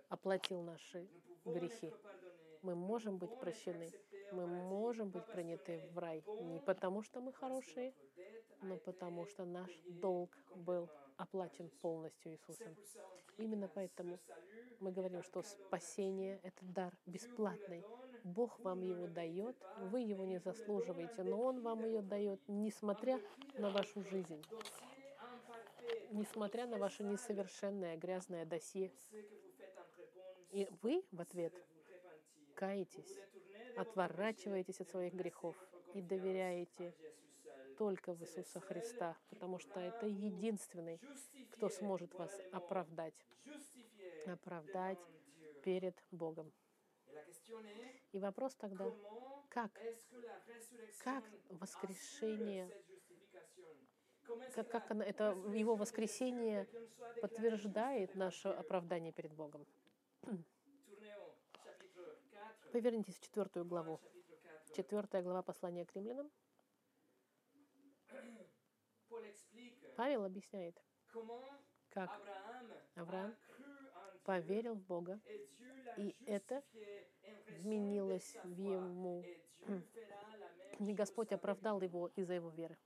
[0.08, 1.08] оплатил наши
[1.44, 1.92] грехи.
[2.62, 3.90] Мы можем быть прощены,
[4.32, 7.94] мы можем быть приняты в рай не потому, что мы хорошие,
[8.62, 12.74] но потому что наш долг был оплачен полностью Иисусом.
[13.38, 14.18] Именно поэтому
[14.80, 17.84] мы говорим, что спасение— это дар бесплатный.
[18.24, 23.20] Бог вам его дает, вы его не заслуживаете, но Он вам ее дает, несмотря
[23.58, 24.42] на вашу жизнь,
[26.10, 28.92] несмотря на ваше несовершенное грязное досье.
[30.50, 31.54] И вы в ответ
[32.54, 33.18] каетесь,
[33.80, 35.56] отворачиваетесь от своих грехов
[35.94, 36.94] и доверяете
[37.78, 41.00] только в Иисуса Христа, потому что это единственный,
[41.50, 43.14] кто сможет вас оправдать,
[44.26, 44.98] оправдать
[45.62, 46.52] перед Богом.
[48.12, 48.92] И вопрос тогда,
[49.48, 49.80] как,
[51.02, 52.70] как воскрешение,
[54.54, 56.68] как, как это его воскресение
[57.22, 59.66] подтверждает наше оправдание перед Богом?
[62.72, 64.00] Повернитесь в четвертую главу.
[64.74, 66.30] Четвертая глава послания к римлянам.
[69.96, 70.80] Павел объясняет,
[71.88, 72.10] как
[72.94, 73.34] Авраам
[74.22, 75.20] поверил в Бога,
[75.96, 76.62] и это
[77.58, 79.24] вменилось в ему.
[80.78, 82.78] И Господь оправдал его из-за его веры.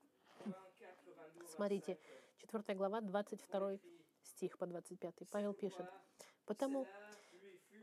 [1.47, 1.99] Смотрите,
[2.39, 3.79] 4 глава, 22
[4.23, 5.15] стих по 25.
[5.31, 5.87] Павел пишет,
[6.45, 6.89] «Потому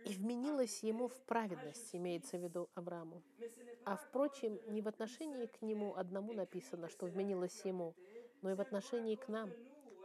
[0.06, 3.22] и вменилось ему в праведность, имеется в виду Аврааму.
[3.86, 7.96] А впрочем, не в отношении к нему одному написано, что вменилось ему,
[8.42, 9.52] но и в отношении к нам.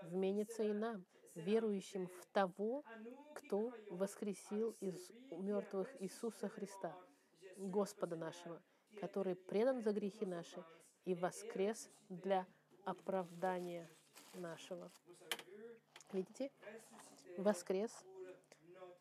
[0.03, 1.05] Вменится и нам,
[1.35, 2.85] верующим в того,
[3.35, 6.97] кто воскресил из мертвых Иисуса Христа,
[7.57, 8.63] Господа нашего,
[9.01, 10.63] который предан за грехи наши
[11.05, 12.47] и воскрес для
[12.85, 13.91] оправдания
[14.35, 14.91] нашего.
[16.13, 16.51] Видите?
[17.37, 17.93] Воскрес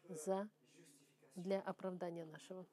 [0.09, 0.49] за
[1.35, 2.65] для оправдания нашего.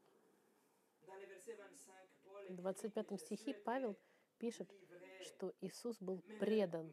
[2.49, 3.97] В 25 стихе Павел
[4.39, 4.73] пишет,
[5.21, 6.93] что Иисус был предан.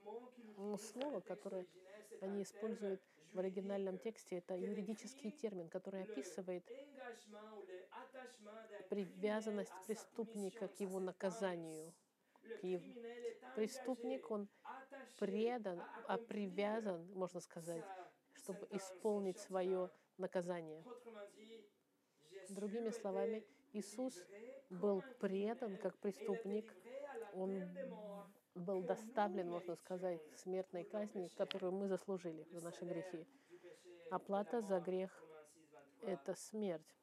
[0.58, 1.66] Но слово, которое
[2.22, 3.02] они используют
[3.34, 6.66] в оригинальном тексте, это юридический термин, который описывает
[8.90, 11.94] привязанность преступника к его наказанию.
[12.62, 12.84] К его...
[13.56, 14.48] Преступник, он
[15.18, 17.86] предан, а привязан, можно сказать,
[18.34, 20.84] чтобы исполнить свое наказание.
[22.50, 24.14] Другими словами, Иисус
[24.70, 26.74] был предан как преступник,
[27.34, 27.64] он
[28.56, 33.26] был доставлен, можно сказать, к смертной казни, которую мы заслужили за наши грехи.
[34.12, 35.12] Оплата за грех—
[36.02, 36.96] это смерть.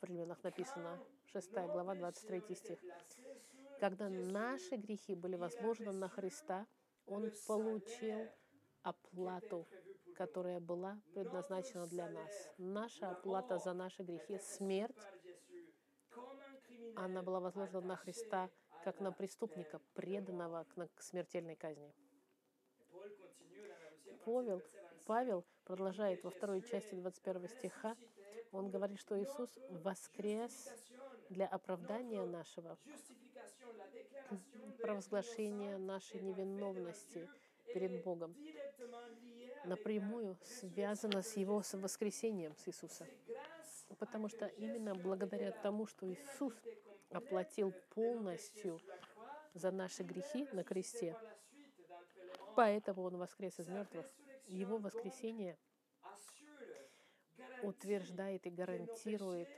[0.00, 2.78] В Римлянах написано, 6 глава, 23 стих.
[3.80, 6.66] Когда наши грехи были возложены на Христа,
[7.06, 8.28] Он получил
[8.82, 9.66] оплату,
[10.20, 12.30] которая была предназначена для нас.
[12.58, 15.06] Наша оплата за наши грехи— смерть.
[16.94, 18.50] Она была возложена на Христа
[18.84, 21.94] как на преступника, преданного к смертельной казни.
[24.26, 24.62] Павел,
[25.06, 27.96] Павел продолжает во второй части 21 стиха,
[28.52, 30.68] он говорит, что Иисус воскрес
[31.30, 32.76] для оправдания нашего,
[34.82, 37.26] провозглашения нашей невиновности
[37.72, 38.36] перед Богом,
[39.64, 43.06] напрямую связано с Его воскресением, с Иисуса.
[43.98, 46.54] Потому что именно благодаря тому, что Иисус
[47.10, 48.80] оплатил полностью
[49.54, 51.16] за наши грехи на кресте.
[52.54, 54.06] Поэтому Он воскрес из мертвых.
[54.46, 55.56] Его воскресение
[57.62, 59.48] утверждает и гарантирует,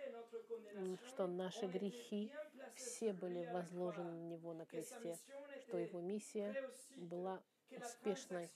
[1.07, 2.33] что наши грехи
[2.75, 5.19] все были возложены на Него на кресте,
[5.61, 6.55] что Его миссия
[6.97, 7.43] была
[7.79, 8.51] успешной,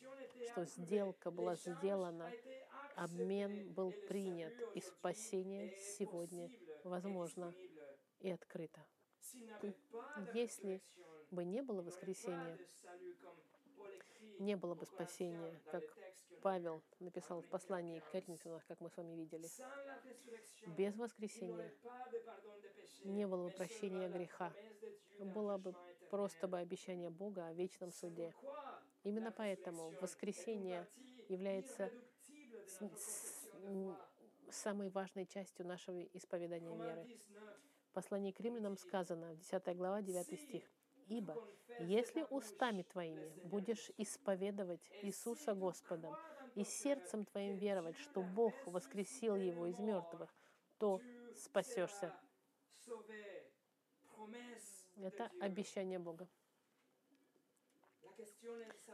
[0.50, 2.32] что сделка была сделана,
[2.96, 6.50] обмен был принят, и спасение сегодня
[6.84, 7.54] возможно
[8.20, 8.84] и открыто.
[10.32, 10.82] Если
[11.30, 12.58] бы не было воскресения,
[14.38, 15.82] не было бы спасения, как
[16.42, 19.48] Павел написал в послании к Коринфянам, как мы с вами видели.
[20.66, 21.72] Без воскресения
[23.04, 24.52] не было бы прощения греха.
[25.18, 25.74] Было бы
[26.10, 28.34] просто бы обещание Бога о вечном суде.
[29.06, 30.84] Именно поэтому воскресение
[31.28, 31.92] является
[34.50, 37.06] самой важной частью нашего исповедания веры.
[37.90, 40.64] В послании к римлянам сказано, 10 глава, 9 стих.
[41.06, 41.36] «Ибо
[41.78, 46.16] если устами твоими будешь исповедовать Иисуса Господом
[46.56, 50.34] и сердцем твоим веровать, что Бог воскресил Его из мертвых,
[50.78, 51.00] то
[51.36, 52.12] спасешься».
[54.96, 56.26] Это обещание Бога.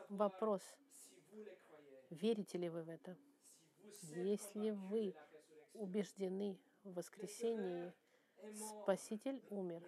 [0.08, 0.62] Вопрос,
[2.10, 3.16] верите ли вы в это?
[4.02, 5.14] Если вы
[5.74, 7.92] убеждены в воскресении,
[8.82, 9.82] Спаситель умер,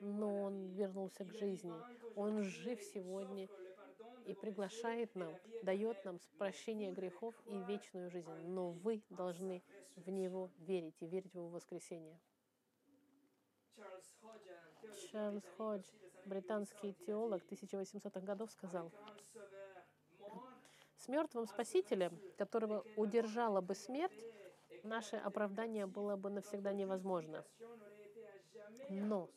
[0.00, 1.72] но Он вернулся к жизни.
[2.16, 3.48] Он жив сегодня
[4.26, 8.30] и приглашает нам, дает нам прощение грехов и вечную жизнь.
[8.46, 9.62] Но вы должны
[9.96, 12.18] в Него верить и верить в Его воскресение.
[15.10, 15.84] Чарльз Ходж,
[16.24, 18.92] британский теолог 1800-х годов, сказал,
[20.96, 24.24] с мертвым Спасителем, которого удержала бы смерть,
[24.82, 27.44] наше оправдание было бы навсегда невозможно.
[28.88, 29.30] Но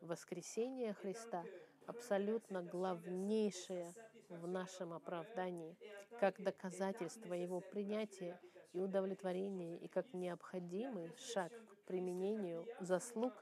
[0.00, 1.44] воскресение Христа
[1.86, 3.92] абсолютно главнейшее
[4.28, 5.76] в нашем оправдании,
[6.20, 8.40] как доказательство Его принятия
[8.72, 13.32] и удовлетворения, и как необходимый шаг к применению заслуг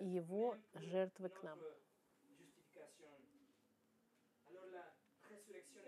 [0.00, 1.58] Его жертвы к нам.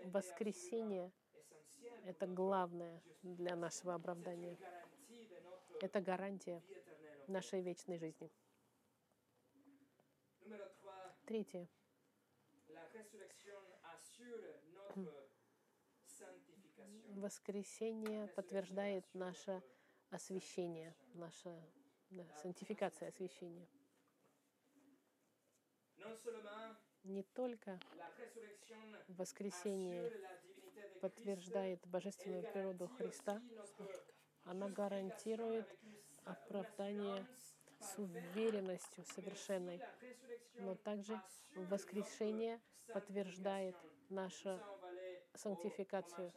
[0.05, 1.11] Воскресение—
[2.05, 4.57] это главное для нашего оправдания.
[5.81, 6.61] Это гарантия
[7.27, 8.29] нашей вечной жизни.
[11.25, 11.69] Третье.
[17.15, 19.61] Воскресение подтверждает наше
[20.09, 21.57] освящение, наша
[22.41, 23.67] сантификация освящения.
[27.03, 27.79] Не только
[29.07, 30.11] воскресение
[31.01, 33.41] подтверждает божественную природу Христа,
[34.43, 35.67] она гарантирует
[36.25, 37.25] оправдание
[37.79, 39.81] с уверенностью совершенной,
[40.59, 41.19] но также
[41.55, 42.61] воскрешение
[42.93, 43.75] подтверждает
[44.09, 44.59] нашу
[45.33, 46.31] сантификацию.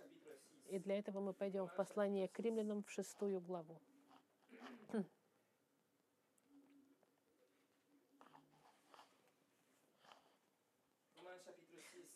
[0.69, 3.79] И для этого мы пойдем в послание к римлянам в шестую главу.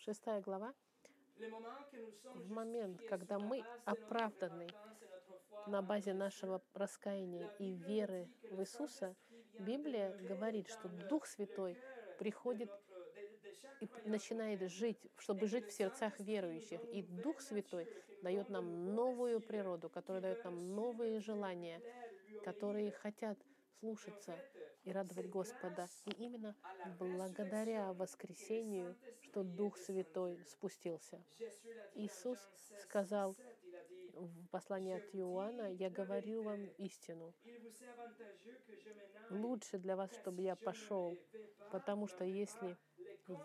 [0.08, 0.72] Шестая глава.
[2.34, 4.66] В момент, когда мы оправданы
[5.66, 9.14] на базе нашего раскаяния и веры в Иисуса,
[9.58, 11.76] Библия говорит, что Дух Святой
[12.18, 12.70] приходит
[13.82, 16.82] и начинает жить, чтобы жить в сердцах верующих.
[16.94, 17.86] И Дух Святой
[18.22, 21.82] дает нам новую природу, которая дает нам новые желания,
[22.46, 23.38] которые хотят
[23.78, 24.38] слушаться
[24.84, 25.88] и радовать Господа.
[26.06, 26.54] И именно
[26.98, 31.22] благодаря воскресению, что Дух Святой спустился.
[31.94, 32.38] Иисус
[32.82, 33.36] сказал
[34.14, 37.34] в послании от Иоанна, «Я говорю вам истину.
[39.30, 41.18] Лучше для вас, чтобы я пошел,
[41.70, 42.76] потому что если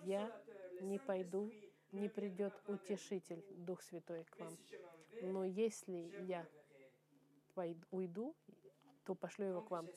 [0.04, 0.32] я
[0.82, 1.52] не пойду,
[1.92, 4.58] не придет утешитель, Дух Святой, к вам.
[5.22, 6.48] Но если я
[7.54, 8.36] пойду, уйду,
[9.06, 9.88] то пошлю его к вам.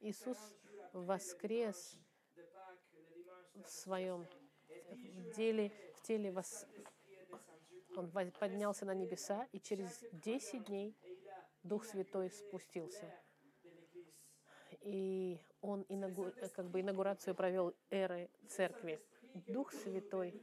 [0.00, 0.38] Иисус
[0.92, 1.98] воскрес
[3.54, 4.26] в своем
[5.36, 6.66] деле, в теле вос...
[7.96, 10.96] Он поднялся на небеса, и через 10 дней
[11.62, 13.12] Дух Святой спустился.
[14.80, 16.32] И он инаугу...
[16.54, 19.00] как бы инаугурацию провел эры церкви.
[19.46, 20.42] Дух Святой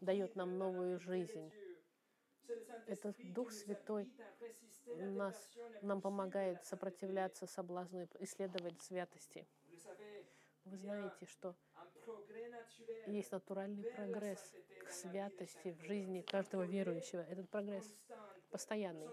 [0.00, 1.52] дает нам новую жизнь.
[2.86, 4.10] Этот Дух Святой
[4.86, 5.36] нас,
[5.82, 9.46] нам помогает сопротивляться соблазну и исследовать святости.
[10.64, 11.54] Вы знаете, что
[13.06, 17.20] есть натуральный прогресс к святости в жизни каждого верующего.
[17.20, 17.96] Этот прогресс
[18.50, 19.08] постоянный.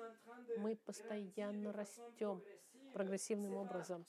[0.57, 2.43] Мы постоянно растем
[2.93, 4.05] прогрессивным образом.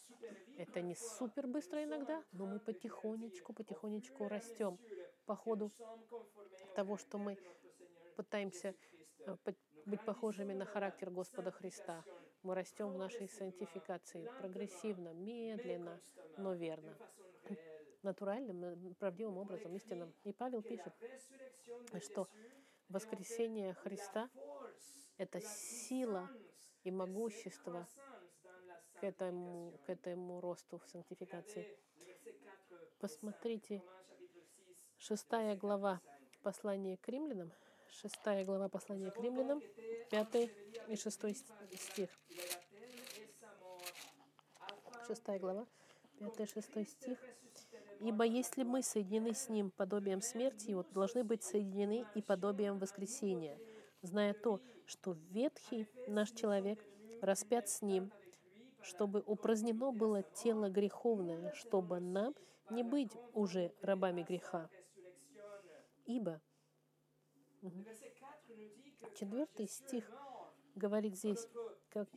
[0.56, 4.78] Это не супер быстро иногда, но мы потихонечку, потихонечку растем
[5.26, 5.70] по ходу
[6.74, 7.38] того, что мы
[8.16, 8.74] пытаемся
[9.86, 12.04] быть похожими на характер Господа Христа.
[12.42, 16.00] Мы растем в нашей сантификации прогрессивно, медленно,
[16.36, 16.96] но верно.
[18.02, 20.12] Натуральным, правдивым образом, истинным.
[20.24, 20.92] И Павел пишет,
[22.02, 22.28] что
[22.88, 24.28] воскресение Христа—
[25.16, 26.28] это сила
[26.82, 27.88] и могущество
[28.94, 31.66] к этому, к этому росту в сантификации.
[32.98, 33.82] Посмотрите,
[34.98, 36.00] шестая глава
[36.42, 37.52] послания к римлянам,
[38.00, 39.62] шестая глава послания к римлянам,
[40.10, 40.50] пятый
[40.88, 42.10] и шестой стих.
[45.06, 45.66] Шестая глава,
[46.18, 47.18] пятый и шестой стих.
[48.00, 53.58] Ибо если мы соединены с Ним подобием смерти то должны быть соединены и подобием воскресения,
[54.02, 56.84] зная то, что ветхий наш человек
[57.22, 58.10] распят с Ним,
[58.82, 62.34] чтобы упразднено было тело греховное, чтобы нам
[62.70, 64.68] не быть уже рабами греха.
[66.06, 66.42] Ибо
[69.14, 70.10] четвертый стих
[70.74, 71.48] говорит здесь,
[71.88, 72.08] как,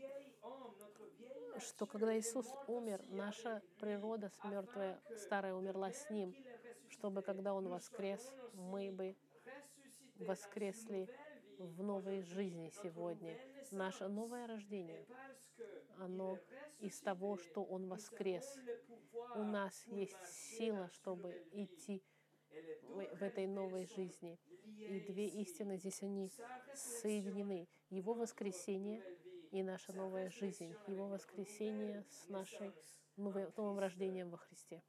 [1.59, 6.35] что когда Иисус умер, наша природа мертвая, старая, умерла с Ним,
[6.89, 8.21] чтобы когда Он воскрес,
[8.53, 9.15] мы бы
[10.19, 11.07] воскресли
[11.57, 13.37] в новой жизни сегодня.
[13.71, 15.05] Наше новое рождение,
[15.97, 16.39] оно
[16.79, 18.57] из того, что Он воскрес.
[19.35, 20.17] У нас есть
[20.57, 22.03] сила, чтобы идти
[22.89, 24.39] в этой новой жизни.
[24.79, 26.31] И две истины здесь, они
[26.73, 27.67] соединены.
[27.89, 29.03] Его воскресение
[29.51, 30.75] и наша новая жизнь.
[30.87, 32.73] Его воскресение с нашей
[33.15, 34.83] новым, новым рождением во Христе.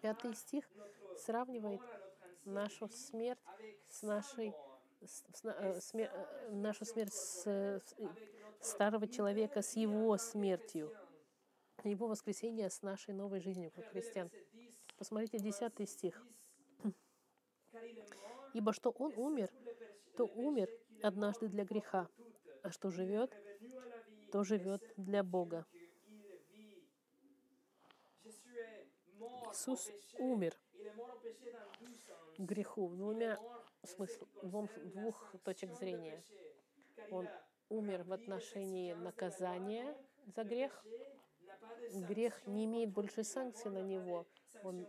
[0.00, 0.68] Пятый стих
[1.16, 1.80] сравнивает
[2.44, 3.40] нашу смерть
[3.88, 4.54] с нашей
[5.04, 7.82] с, э, смер, э, нашу смерть с, с
[8.60, 10.92] старого человека с его смертью,
[11.84, 14.30] его воскресение с нашей новой жизнью как христиан.
[15.02, 16.24] Посмотрите, 10 стих.
[18.54, 19.50] «Ибо что он умер,
[20.16, 20.70] то умер
[21.02, 22.08] однажды для греха,
[22.62, 23.36] а что живет,
[24.30, 25.66] то живет для Бога».
[29.50, 30.56] Иисус умер
[32.38, 33.40] греху двумя
[33.82, 36.22] смысл, двум, двух точек зрения.
[37.10, 37.28] Он
[37.68, 39.96] умер в отношении наказания
[40.26, 40.86] за грех.
[41.92, 44.28] Грех не имеет больше санкций на него.
[44.62, 44.86] Он,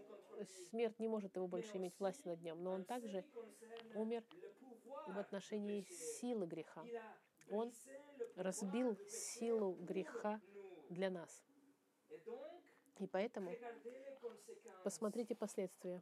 [0.70, 2.64] смерть не может его больше иметь власти над ним.
[2.64, 3.24] Но он также
[3.96, 4.24] умер
[5.08, 5.86] в отношении
[6.20, 6.84] силы греха.
[7.50, 7.72] Он
[8.36, 10.42] разбил силу греха
[10.90, 11.44] для нас.
[13.00, 13.52] И поэтому
[14.84, 16.02] посмотрите последствия.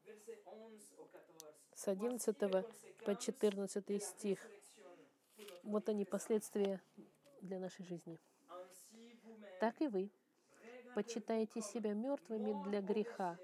[1.73, 2.37] С 11
[3.05, 4.39] по 14 стих.
[5.63, 6.81] Вот они, последствия
[7.41, 8.19] для нашей жизни.
[9.59, 10.11] Так и вы
[10.93, 13.39] почитаете себя мертвыми для греха,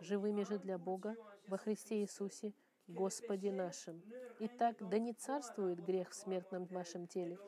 [0.00, 2.52] живыми же для Бога во Христе Иисусе,
[2.86, 4.02] Господе нашим.
[4.40, 7.38] Итак, да не царствует грех в смертном вашем теле,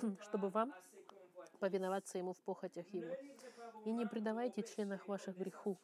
[0.22, 0.72] чтобы вам
[1.58, 3.14] повиноваться Ему в похотях Его.
[3.84, 5.78] И не предавайте членах ваших греху,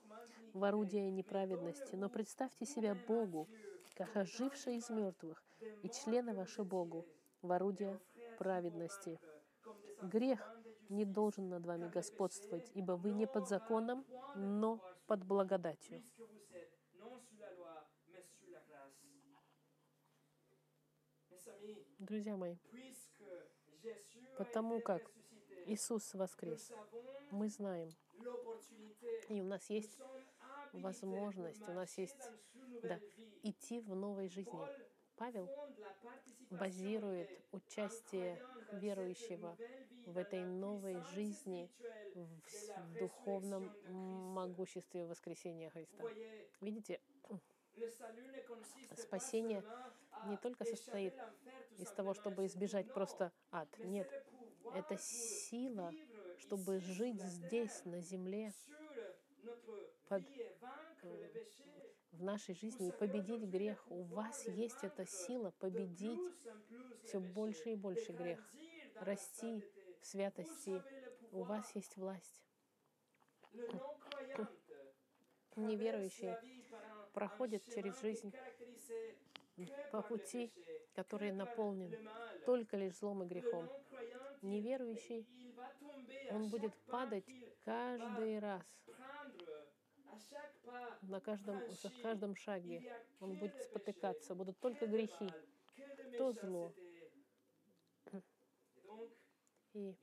[0.55, 3.49] в орудие неправедности, но представьте себя Богу,
[3.95, 5.43] как ожившие из мертвых,
[5.83, 7.05] и члены ваши Богу,
[7.43, 8.01] в орудие
[8.39, 9.19] праведности.
[10.03, 10.41] Грех
[10.89, 14.05] не должен над вами господствовать, ибо вы не под законом,
[14.35, 16.03] но под благодатью.
[21.99, 22.57] Друзья мои,
[24.37, 25.11] потому как
[25.67, 26.71] Иисус воскрес,
[27.31, 27.91] мы знаем,
[29.29, 29.99] и у нас есть
[30.73, 32.31] возможность, у нас есть
[32.83, 33.01] да,
[33.43, 34.69] идти в новой жизни.
[35.17, 35.49] Павел
[36.51, 38.41] базирует участие
[38.73, 39.57] верующего
[40.07, 41.71] в этой новой жизни
[42.15, 43.73] в духовном
[44.35, 46.05] могуществе воскресения Христа.
[46.61, 47.01] Видите,
[48.97, 49.65] спасение
[50.27, 51.15] не только состоит
[51.79, 53.69] из того, чтобы избежать просто ад.
[53.79, 54.09] Нет,
[54.75, 55.93] это сила,
[56.39, 58.53] чтобы жить здесь, на земле,
[60.09, 60.23] под,
[62.15, 63.85] в нашей жизни и победить грех.
[63.91, 66.21] У вас есть эта сила победить
[67.05, 68.41] все больше и больше грех,
[69.01, 69.65] расти
[70.01, 70.83] в святости.
[71.33, 72.43] У вас есть власть.
[75.57, 76.41] Неверующие
[77.13, 78.33] проходят через жизнь
[79.93, 80.53] по пути,
[80.95, 81.95] который наполнен
[82.45, 83.69] только лишь злом и грехом.
[84.43, 85.27] Неверующий,
[86.31, 87.25] он будет падать
[87.65, 88.63] каждый раз,
[91.09, 92.83] на каждом, в каждом шаге.
[93.21, 95.31] Он будет спотыкаться, будут только грехи,
[96.19, 96.73] то зло.
[99.73, 99.95] И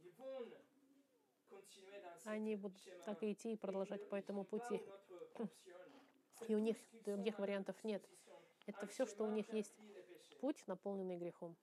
[2.26, 4.82] они будут так идти и продолжать по этому пути.
[6.48, 8.04] И у них других вариантов нет.
[8.66, 9.74] Это все, что у них есть.
[10.40, 11.56] Путь, наполненный грехом.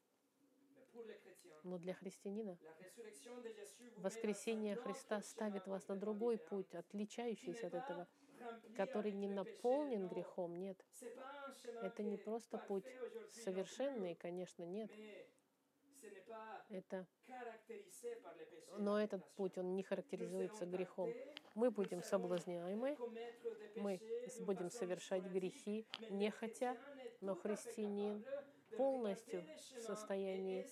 [1.65, 2.57] Но для христианина
[3.97, 8.09] воскресение Христа ставит вас на другой путь, отличающийся от этого,
[8.77, 10.55] который не наполнен грехом.
[10.57, 10.85] Нет.
[11.83, 12.85] Это не просто путь
[13.45, 14.91] совершенный, конечно, нет.
[16.69, 17.07] Это...
[18.79, 21.13] Но этот путь, он не характеризуется грехом.
[21.55, 22.97] Мы будем соблазняемы,
[23.77, 24.01] мы
[24.41, 26.77] будем совершать грехи, не хотя,
[27.21, 28.25] но христианин
[28.77, 29.45] полностью
[29.77, 30.67] в состоянии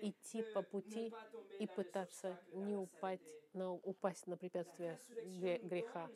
[0.00, 1.12] идти по пути
[1.58, 3.22] и пытаться не упасть
[3.52, 4.98] на, упасть на препятствие
[5.62, 6.10] греха.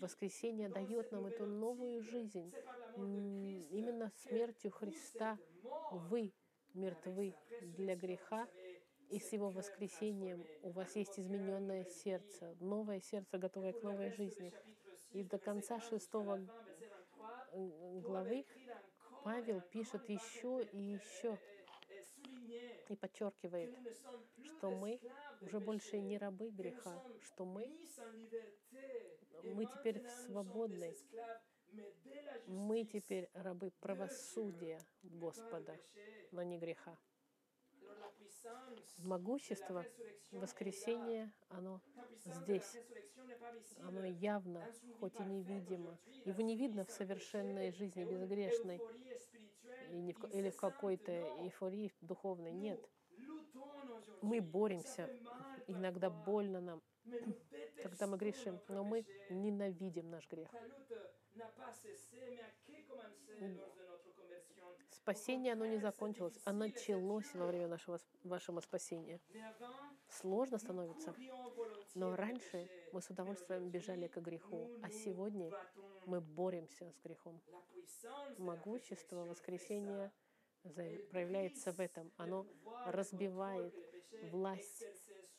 [0.00, 2.52] Воскресение дает нам эту новую жизнь.
[2.96, 5.38] Именно смертью Христа
[5.90, 6.32] вы
[6.74, 8.48] мертвы для греха,
[9.10, 14.52] и с его воскресением у вас есть измененное сердце, новое сердце, готовое к новой жизни.
[15.10, 16.40] И до конца шестого
[17.52, 18.44] главы
[19.22, 21.38] Павел пишет еще и еще
[22.90, 23.76] и подчеркивает,
[24.44, 25.00] что мы
[25.40, 27.70] уже больше не рабы греха, что мы,
[29.42, 30.94] мы теперь свободны,
[32.46, 35.78] мы теперь рабы правосудия Господа,
[36.30, 36.96] но не греха.
[38.98, 39.84] Могущество
[40.30, 41.80] воскресения, оно
[42.24, 42.76] здесь.
[43.80, 44.64] Оно явно,
[45.00, 45.98] хоть и невидимо.
[46.24, 48.80] Его не видно в совершенной жизни, безгрешной,
[49.88, 52.52] или в какой-то эйфории духовной.
[52.52, 52.88] Нет.
[54.20, 55.10] Мы боремся.
[55.66, 56.82] Иногда больно нам,
[57.82, 60.50] когда мы грешим, но мы ненавидим наш грех.
[65.04, 69.20] Спасение, оно не закончилось, оно началось во время нашего, вашего спасения.
[70.08, 71.14] Сложно становится,
[71.94, 75.50] но раньше мы с удовольствием бежали к греху, а сегодня
[76.06, 77.38] мы боремся с грехом.
[78.38, 80.10] Могущество воскресения
[80.62, 82.10] проявляется в этом.
[82.16, 82.46] Оно
[82.86, 83.74] разбивает
[84.30, 84.86] власть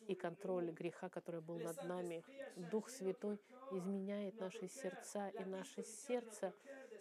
[0.07, 2.23] и контроль греха, который был над нами.
[2.55, 3.39] Дух Святой
[3.71, 6.53] изменяет наши сердца, и наше сердце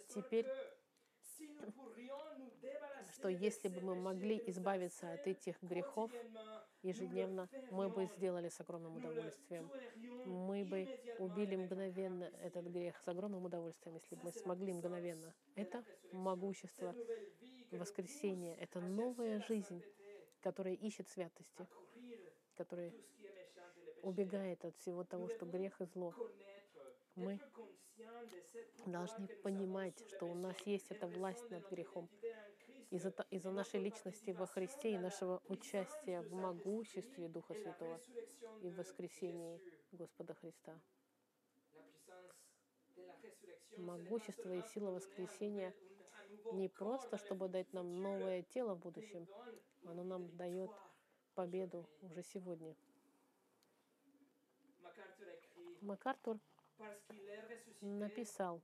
[0.09, 0.47] теперь
[3.15, 6.11] что если бы мы могли избавиться от этих грехов
[6.83, 9.69] ежедневно, мы бы сделали с огромным удовольствием.
[10.25, 10.87] Мы бы
[11.19, 15.33] убили мгновенно этот грех с огромным удовольствием, если бы мы смогли мгновенно.
[15.55, 16.93] Это могущество
[17.71, 19.81] воскресения, это новая жизнь,
[20.41, 21.65] которая ищет святости,
[22.55, 22.91] которая
[24.03, 26.13] убегает от всего того, что грех и зло.
[27.15, 27.39] Мы
[28.85, 32.09] должны понимать, что у нас есть эта власть над грехом
[32.95, 37.99] из-за из нашей личности во Христе и нашего участия в могуществе Духа Святого
[38.61, 40.79] и в воскресении Господа Христа.
[43.77, 45.73] Могущество и сила воскресения
[46.53, 49.27] не просто, чтобы дать нам новое тело в будущем,
[49.85, 50.71] оно нам дает
[51.33, 52.75] победу уже сегодня.
[55.81, 56.39] МакАртур
[57.81, 58.61] написал,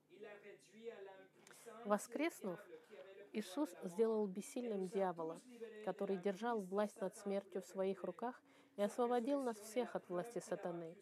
[1.85, 2.59] воскреснув,
[3.33, 5.41] Иисус сделал бессильным дьявола,
[5.85, 8.43] который держал власть над смертью в своих руках
[8.75, 10.97] и освободил нас всех от власти сатаны.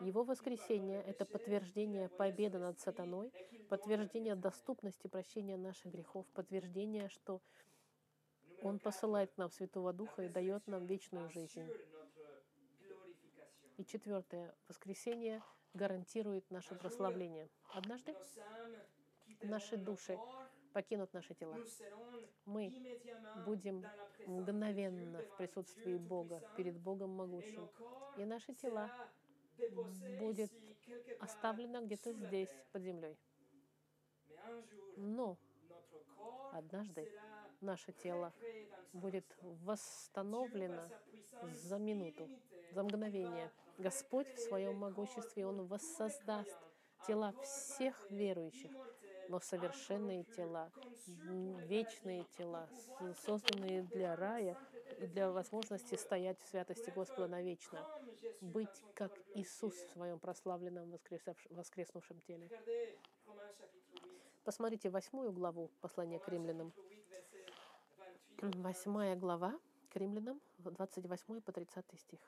[0.00, 3.32] Его воскресение— это подтверждение победы над сатаной,
[3.68, 7.40] подтверждение доступности прощения наших грехов, подтверждение, что
[8.62, 11.68] Он посылает нам Святого Духа и дает нам вечную жизнь.
[13.76, 14.54] И четвертое.
[14.66, 15.42] Воскресение
[15.74, 17.48] гарантирует наше прославление.
[17.72, 18.16] Однажды
[19.42, 20.18] наши души
[20.72, 21.56] покинут наши тела.
[22.44, 22.72] Мы
[23.44, 23.84] будем
[24.26, 27.68] мгновенно в присутствии Бога, перед Богом могущим.
[28.16, 28.90] И наши тела
[30.18, 30.52] будет
[31.20, 33.18] оставлено где-то здесь, под землей.
[34.96, 35.38] Но
[36.52, 37.10] однажды
[37.60, 38.32] наше тело
[38.92, 40.88] будет восстановлено
[41.42, 42.28] за минуту,
[42.72, 43.50] за мгновение.
[43.78, 46.56] Господь в своем могуществе, Он воссоздаст
[47.06, 48.72] тела всех верующих
[49.28, 50.70] но совершенные тела,
[51.06, 52.68] вечные тела,
[53.24, 54.56] созданные для рая
[55.00, 57.86] и для возможности стоять в святости Господа навечно,
[58.40, 60.98] быть как Иисус в своем прославленном
[61.50, 62.50] воскреснувшем теле.
[64.44, 66.72] Посмотрите восьмую главу послания к римлянам.
[68.40, 69.58] Восьмая глава
[69.90, 72.20] к римлянам, 28 по 30 стих.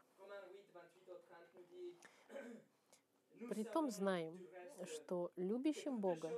[3.49, 4.39] Притом знаем,
[4.85, 6.31] что любящим Бога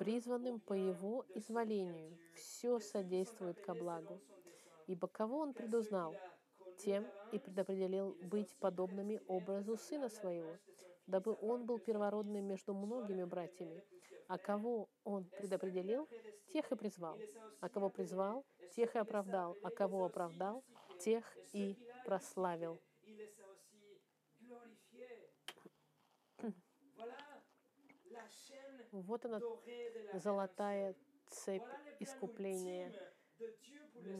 [0.00, 4.18] призванным по Его изволению, все содействует ко благу.
[4.86, 6.16] Ибо кого Он предузнал,
[6.78, 10.56] тем и предопределил быть подобными образу Сына Своего,
[11.06, 13.84] дабы он был первородным между многими братьями.
[14.26, 16.08] А кого он предопределил,
[16.50, 17.18] тех и призвал.
[17.60, 19.58] А кого призвал, тех и оправдал.
[19.62, 20.64] А кого оправдал,
[20.98, 21.76] тех и
[22.06, 22.80] прославил.
[28.92, 29.40] Вот она,
[30.14, 30.94] золотая
[31.28, 31.62] цепь
[32.00, 32.92] искупления.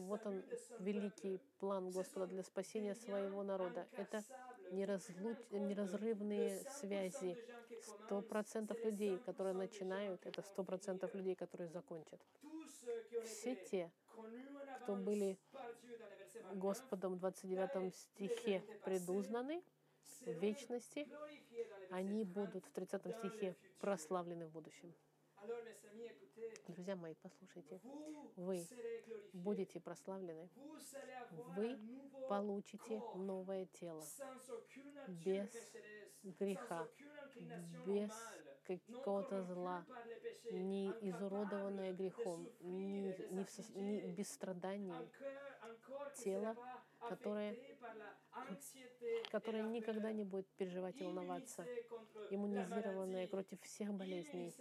[0.07, 0.43] Вот он,
[0.79, 3.87] великий план Господа для спасения своего народа.
[3.97, 4.23] Это
[4.71, 5.37] неразлуч...
[5.51, 7.37] неразрывные связи.
[7.81, 12.19] Сто процентов людей, которые начинают, это сто процентов людей, которые закончат.
[13.25, 13.91] Все те,
[14.83, 15.37] кто были
[16.53, 19.63] Господом в 29 стихе предузнаны
[20.25, 21.07] вечности,
[21.89, 24.93] они будут в 30 стихе прославлены в будущем.
[26.67, 27.81] Друзья мои, послушайте,
[28.35, 28.67] вы
[29.33, 30.49] будете прославлены,
[31.55, 31.77] вы
[32.29, 34.05] получите новое тело.
[35.07, 35.49] Без
[36.23, 36.87] греха,
[37.85, 38.11] без
[38.63, 39.85] какого-то зла,
[40.51, 45.09] не изуродованное грехом, не, не, в, не без страданий,
[46.17, 46.55] тело,
[47.07, 47.57] которое,
[49.31, 51.65] которое никогда не будет переживать и волноваться,
[52.29, 54.53] иммунизированное против всех болезней,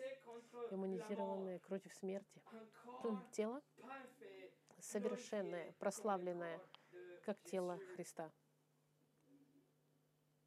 [0.70, 2.42] иммунизированное против смерти.
[3.32, 3.62] Тело
[4.80, 6.60] совершенное, прославленное,
[7.24, 8.32] как тело Христа,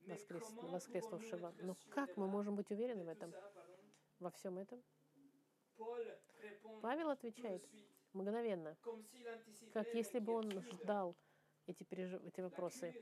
[0.08, 1.54] воскрес, воскреснувшего.
[1.62, 3.34] Но как мы можем быть уверены в этом,
[4.20, 4.84] во всем этом?
[6.82, 7.68] Павел отвечает
[8.14, 8.78] мгновенно,
[9.74, 11.16] как если бы он ждал
[11.68, 12.22] эти, пережив...
[12.26, 12.94] эти вопросы.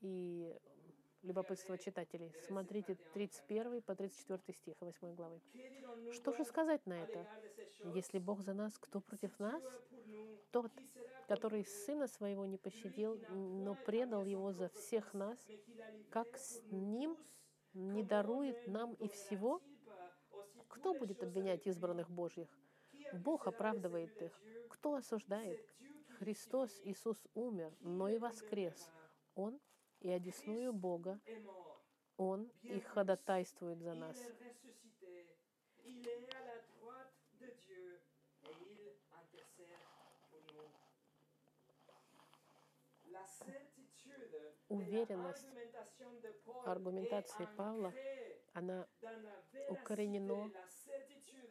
[0.00, 0.54] И
[1.22, 2.32] любопытство читателей.
[2.46, 5.40] Смотрите 31 по 34 стих 8 главы.
[6.12, 7.26] Что же сказать на это?
[7.94, 9.62] Если Бог за нас, кто против нас?
[10.50, 10.72] Тот,
[11.26, 15.38] который Сына Своего не пощадил, но предал Его за всех нас,
[16.10, 17.16] как с Ним
[17.74, 19.60] не дарует нам и всего?
[20.68, 22.48] Кто будет обвинять избранных Божьих?
[23.12, 24.40] Бог оправдывает их.
[24.68, 25.60] Кто осуждает?
[26.18, 28.90] Христос Иисус умер, но и воскрес.
[29.34, 29.60] Он
[30.00, 31.20] и одесную Бога.
[32.16, 34.16] Он и ходатайствует за нас.
[44.68, 45.46] Уверенность
[46.64, 47.94] аргументации Павла,
[48.52, 48.86] она
[49.68, 50.50] укоренена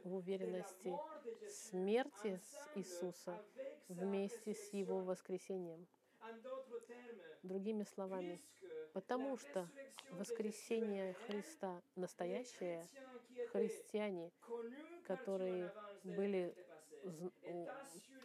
[0.04, 0.98] в уверенности
[1.48, 2.40] смерти
[2.76, 3.42] Иисуса
[3.88, 5.88] вместе с Его воскресением.
[7.44, 8.42] Другими словами,
[8.94, 9.70] потому что
[10.12, 12.86] воскресение Христа настоящее,
[13.52, 14.32] христиане,
[15.06, 15.72] которые
[16.04, 16.56] были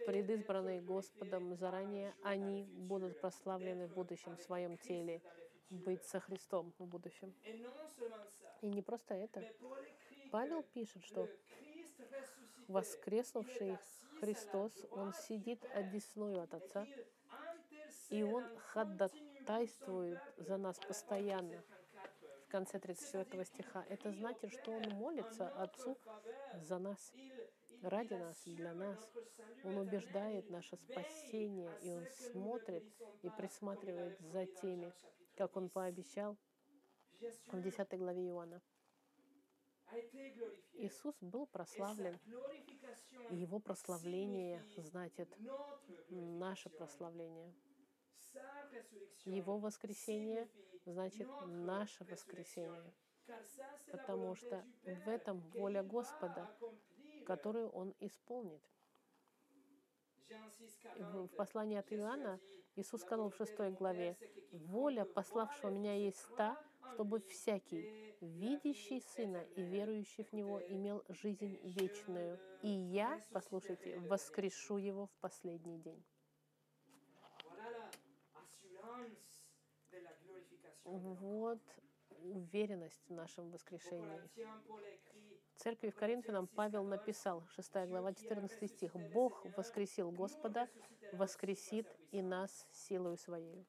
[0.06, 5.22] предизбранные Господом заранее, они будут прославлены в будущем в своем теле,
[5.70, 7.34] быть со Христом в будущем.
[8.60, 9.42] И не просто это.
[10.30, 11.28] Павел пишет, что
[12.68, 13.78] воскреснувший
[14.20, 16.86] Христос, Он сидит одесную от Отца,
[18.10, 21.62] и Он ходатайствует за нас постоянно.
[22.46, 23.84] В конце 34 стиха.
[23.88, 25.96] Это значит, что Он молится Отцу
[26.54, 27.12] за нас,
[27.82, 28.98] ради нас, для нас.
[29.64, 32.84] Он убеждает наше спасение, и Он смотрит
[33.22, 34.92] и присматривает за теми,
[35.36, 36.36] как Он пообещал
[37.46, 38.60] в 10 главе Иоанна.
[40.74, 42.18] Иисус был прославлен,
[43.30, 45.28] и Его прославление значит
[46.08, 47.54] наше прославление.
[49.24, 50.48] Его воскресение
[50.86, 52.92] значит наше воскресение,
[53.90, 56.50] потому что в этом воля Господа,
[57.26, 58.62] которую Он исполнит.
[60.96, 62.40] В послании от Иоанна
[62.76, 64.16] Иисус сказал в шестой главе,
[64.50, 66.58] «Воля пославшего меня есть та,
[66.94, 72.38] чтобы всякий, видящий Сына и верующий в Него, имел жизнь вечную.
[72.62, 76.04] И я, послушайте, воскрешу его в последний день».
[80.84, 81.60] Вот
[82.22, 84.20] уверенность в нашем воскрешении.
[85.56, 90.68] Церкви в Коринфянам Павел написал, 6 глава, 14 стих, «Бог воскресил Господа,
[91.12, 93.66] воскресит и нас силою Своей».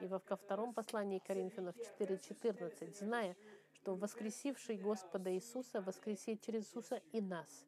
[0.00, 3.36] И во втором послании Коринфянов 4.14, «Зная,
[3.72, 7.66] что воскресивший Господа Иисуса воскресит через Иисуса и нас».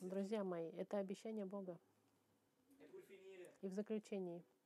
[0.00, 1.78] Друзья мои, это обещание Бога.
[3.62, 4.42] И в заключении–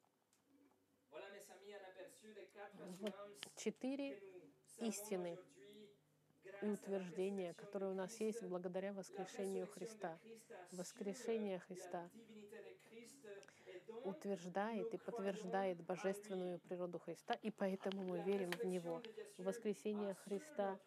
[3.01, 3.14] вот
[3.57, 4.20] четыре
[4.78, 5.38] истины
[6.62, 10.18] и утверждения, которые у нас есть благодаря воскрешению Христа.
[10.72, 12.08] Воскрешение Христа,
[14.04, 19.02] утверждает и подтверждает божественную природу Христа, и поэтому мы верим в Него.
[19.38, 20.78] Воскресение Христа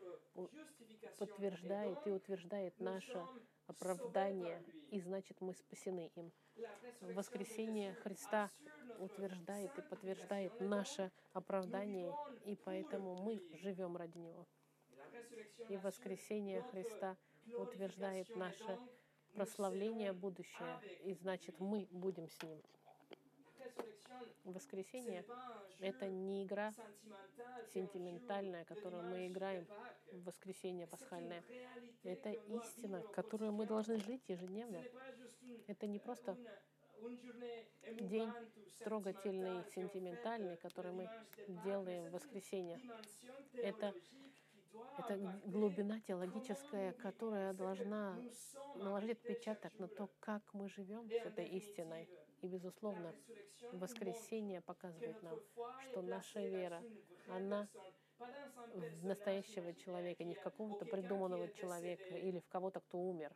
[1.17, 3.25] подтверждает и утверждает наше
[3.67, 6.31] оправдание, и значит мы спасены им.
[7.01, 8.49] Воскресение Христа
[8.99, 12.13] утверждает и подтверждает наше оправдание,
[12.45, 14.47] и поэтому мы живем ради Него.
[15.69, 17.17] И воскресение Христа
[17.57, 18.79] утверждает наше
[19.33, 22.61] прославление будущее, и значит мы будем с Ним.
[24.43, 25.25] Воскресение—
[25.79, 26.73] это не игра
[27.73, 29.65] сентиментальная, которую мы играем
[30.11, 31.43] в воскресенье пасхальное.
[32.03, 34.83] Это истина, которую мы должны жить ежедневно.
[35.67, 36.37] Это не просто
[38.01, 38.31] день
[38.83, 41.09] трогательный, сентиментальный, который мы
[41.63, 42.79] делаем в воскресенье.
[43.53, 43.93] Это,
[44.97, 48.19] это глубина теологическая, которая должна
[48.75, 52.09] наложить отпечаток на то, как мы живем с этой истиной.
[52.41, 53.15] И, безусловно,
[53.71, 55.39] воскресенье показывает нам,
[55.81, 56.83] что наша вера,
[57.27, 57.67] она
[58.73, 63.33] в настоящего человека, не в какого-то придуманного человека или в кого-то, кто умер,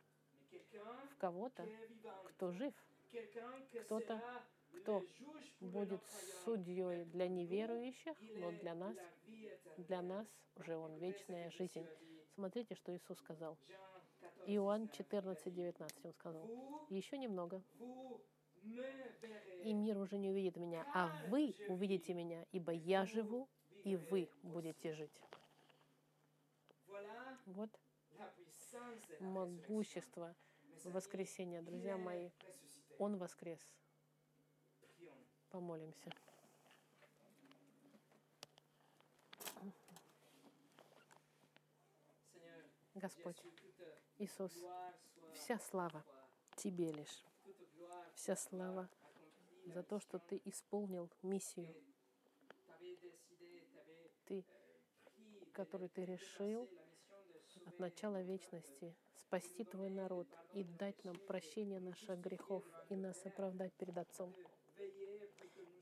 [1.10, 1.66] в кого-то,
[2.28, 2.74] кто жив,
[3.84, 4.22] кто-то,
[4.76, 5.04] кто
[5.60, 6.00] будет
[6.44, 8.96] судьей для неверующих, но для нас,
[9.76, 11.86] для нас уже он вечная жизнь.
[12.34, 13.58] Смотрите, что Иисус сказал.
[14.46, 16.48] Иоанн 14, 19 он сказал.
[16.88, 17.62] Еще немного,
[19.64, 23.48] и мир уже не увидит меня, а вы увидите меня, ибо я живу,
[23.84, 25.20] и вы будете жить.
[27.46, 27.70] Вот
[29.20, 30.34] могущество
[30.84, 32.30] воскресения, друзья мои.
[32.98, 33.60] Он воскрес.
[35.50, 36.10] Помолимся.
[42.94, 43.40] Господь,
[44.18, 44.52] Иисус,
[45.34, 46.04] вся слава
[46.56, 47.24] Тебе лишь.
[48.14, 48.88] Вся слава
[49.66, 51.72] за то, что Ты исполнил миссию.
[54.26, 54.44] Ты,
[55.52, 56.68] который Ты решил
[57.66, 63.72] от начала вечности спасти Твой народ и дать нам прощение наших грехов и нас оправдать
[63.74, 64.34] перед Отцом.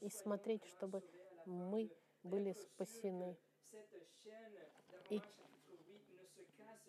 [0.07, 1.03] И смотреть, чтобы
[1.47, 1.91] мы
[2.23, 3.37] были спасены.
[5.11, 5.21] И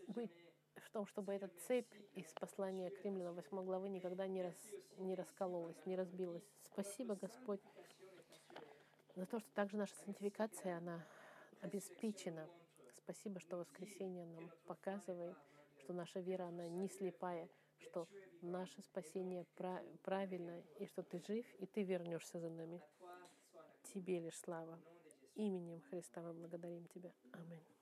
[0.09, 0.45] быть
[0.75, 4.55] в том, чтобы эта цепь из послания к римлянам 8 главы никогда не, рас,
[4.99, 6.43] не раскололась, не разбилась.
[6.61, 7.59] Спасибо, Господь,
[9.15, 11.03] за то, что также наша сантификация, она
[11.61, 12.47] обеспечена.
[12.93, 15.35] Спасибо, что воскресенье нам показывает,
[15.79, 17.49] что наша вера, она не слепая,
[17.79, 18.07] что
[18.43, 22.79] наше спасение прав- правильно, и что ты жив, и ты вернешься за нами.
[23.93, 24.79] Тебе лишь слава.
[25.35, 27.11] Именем Христа мы благодарим Тебя.
[27.31, 27.76] Аминь.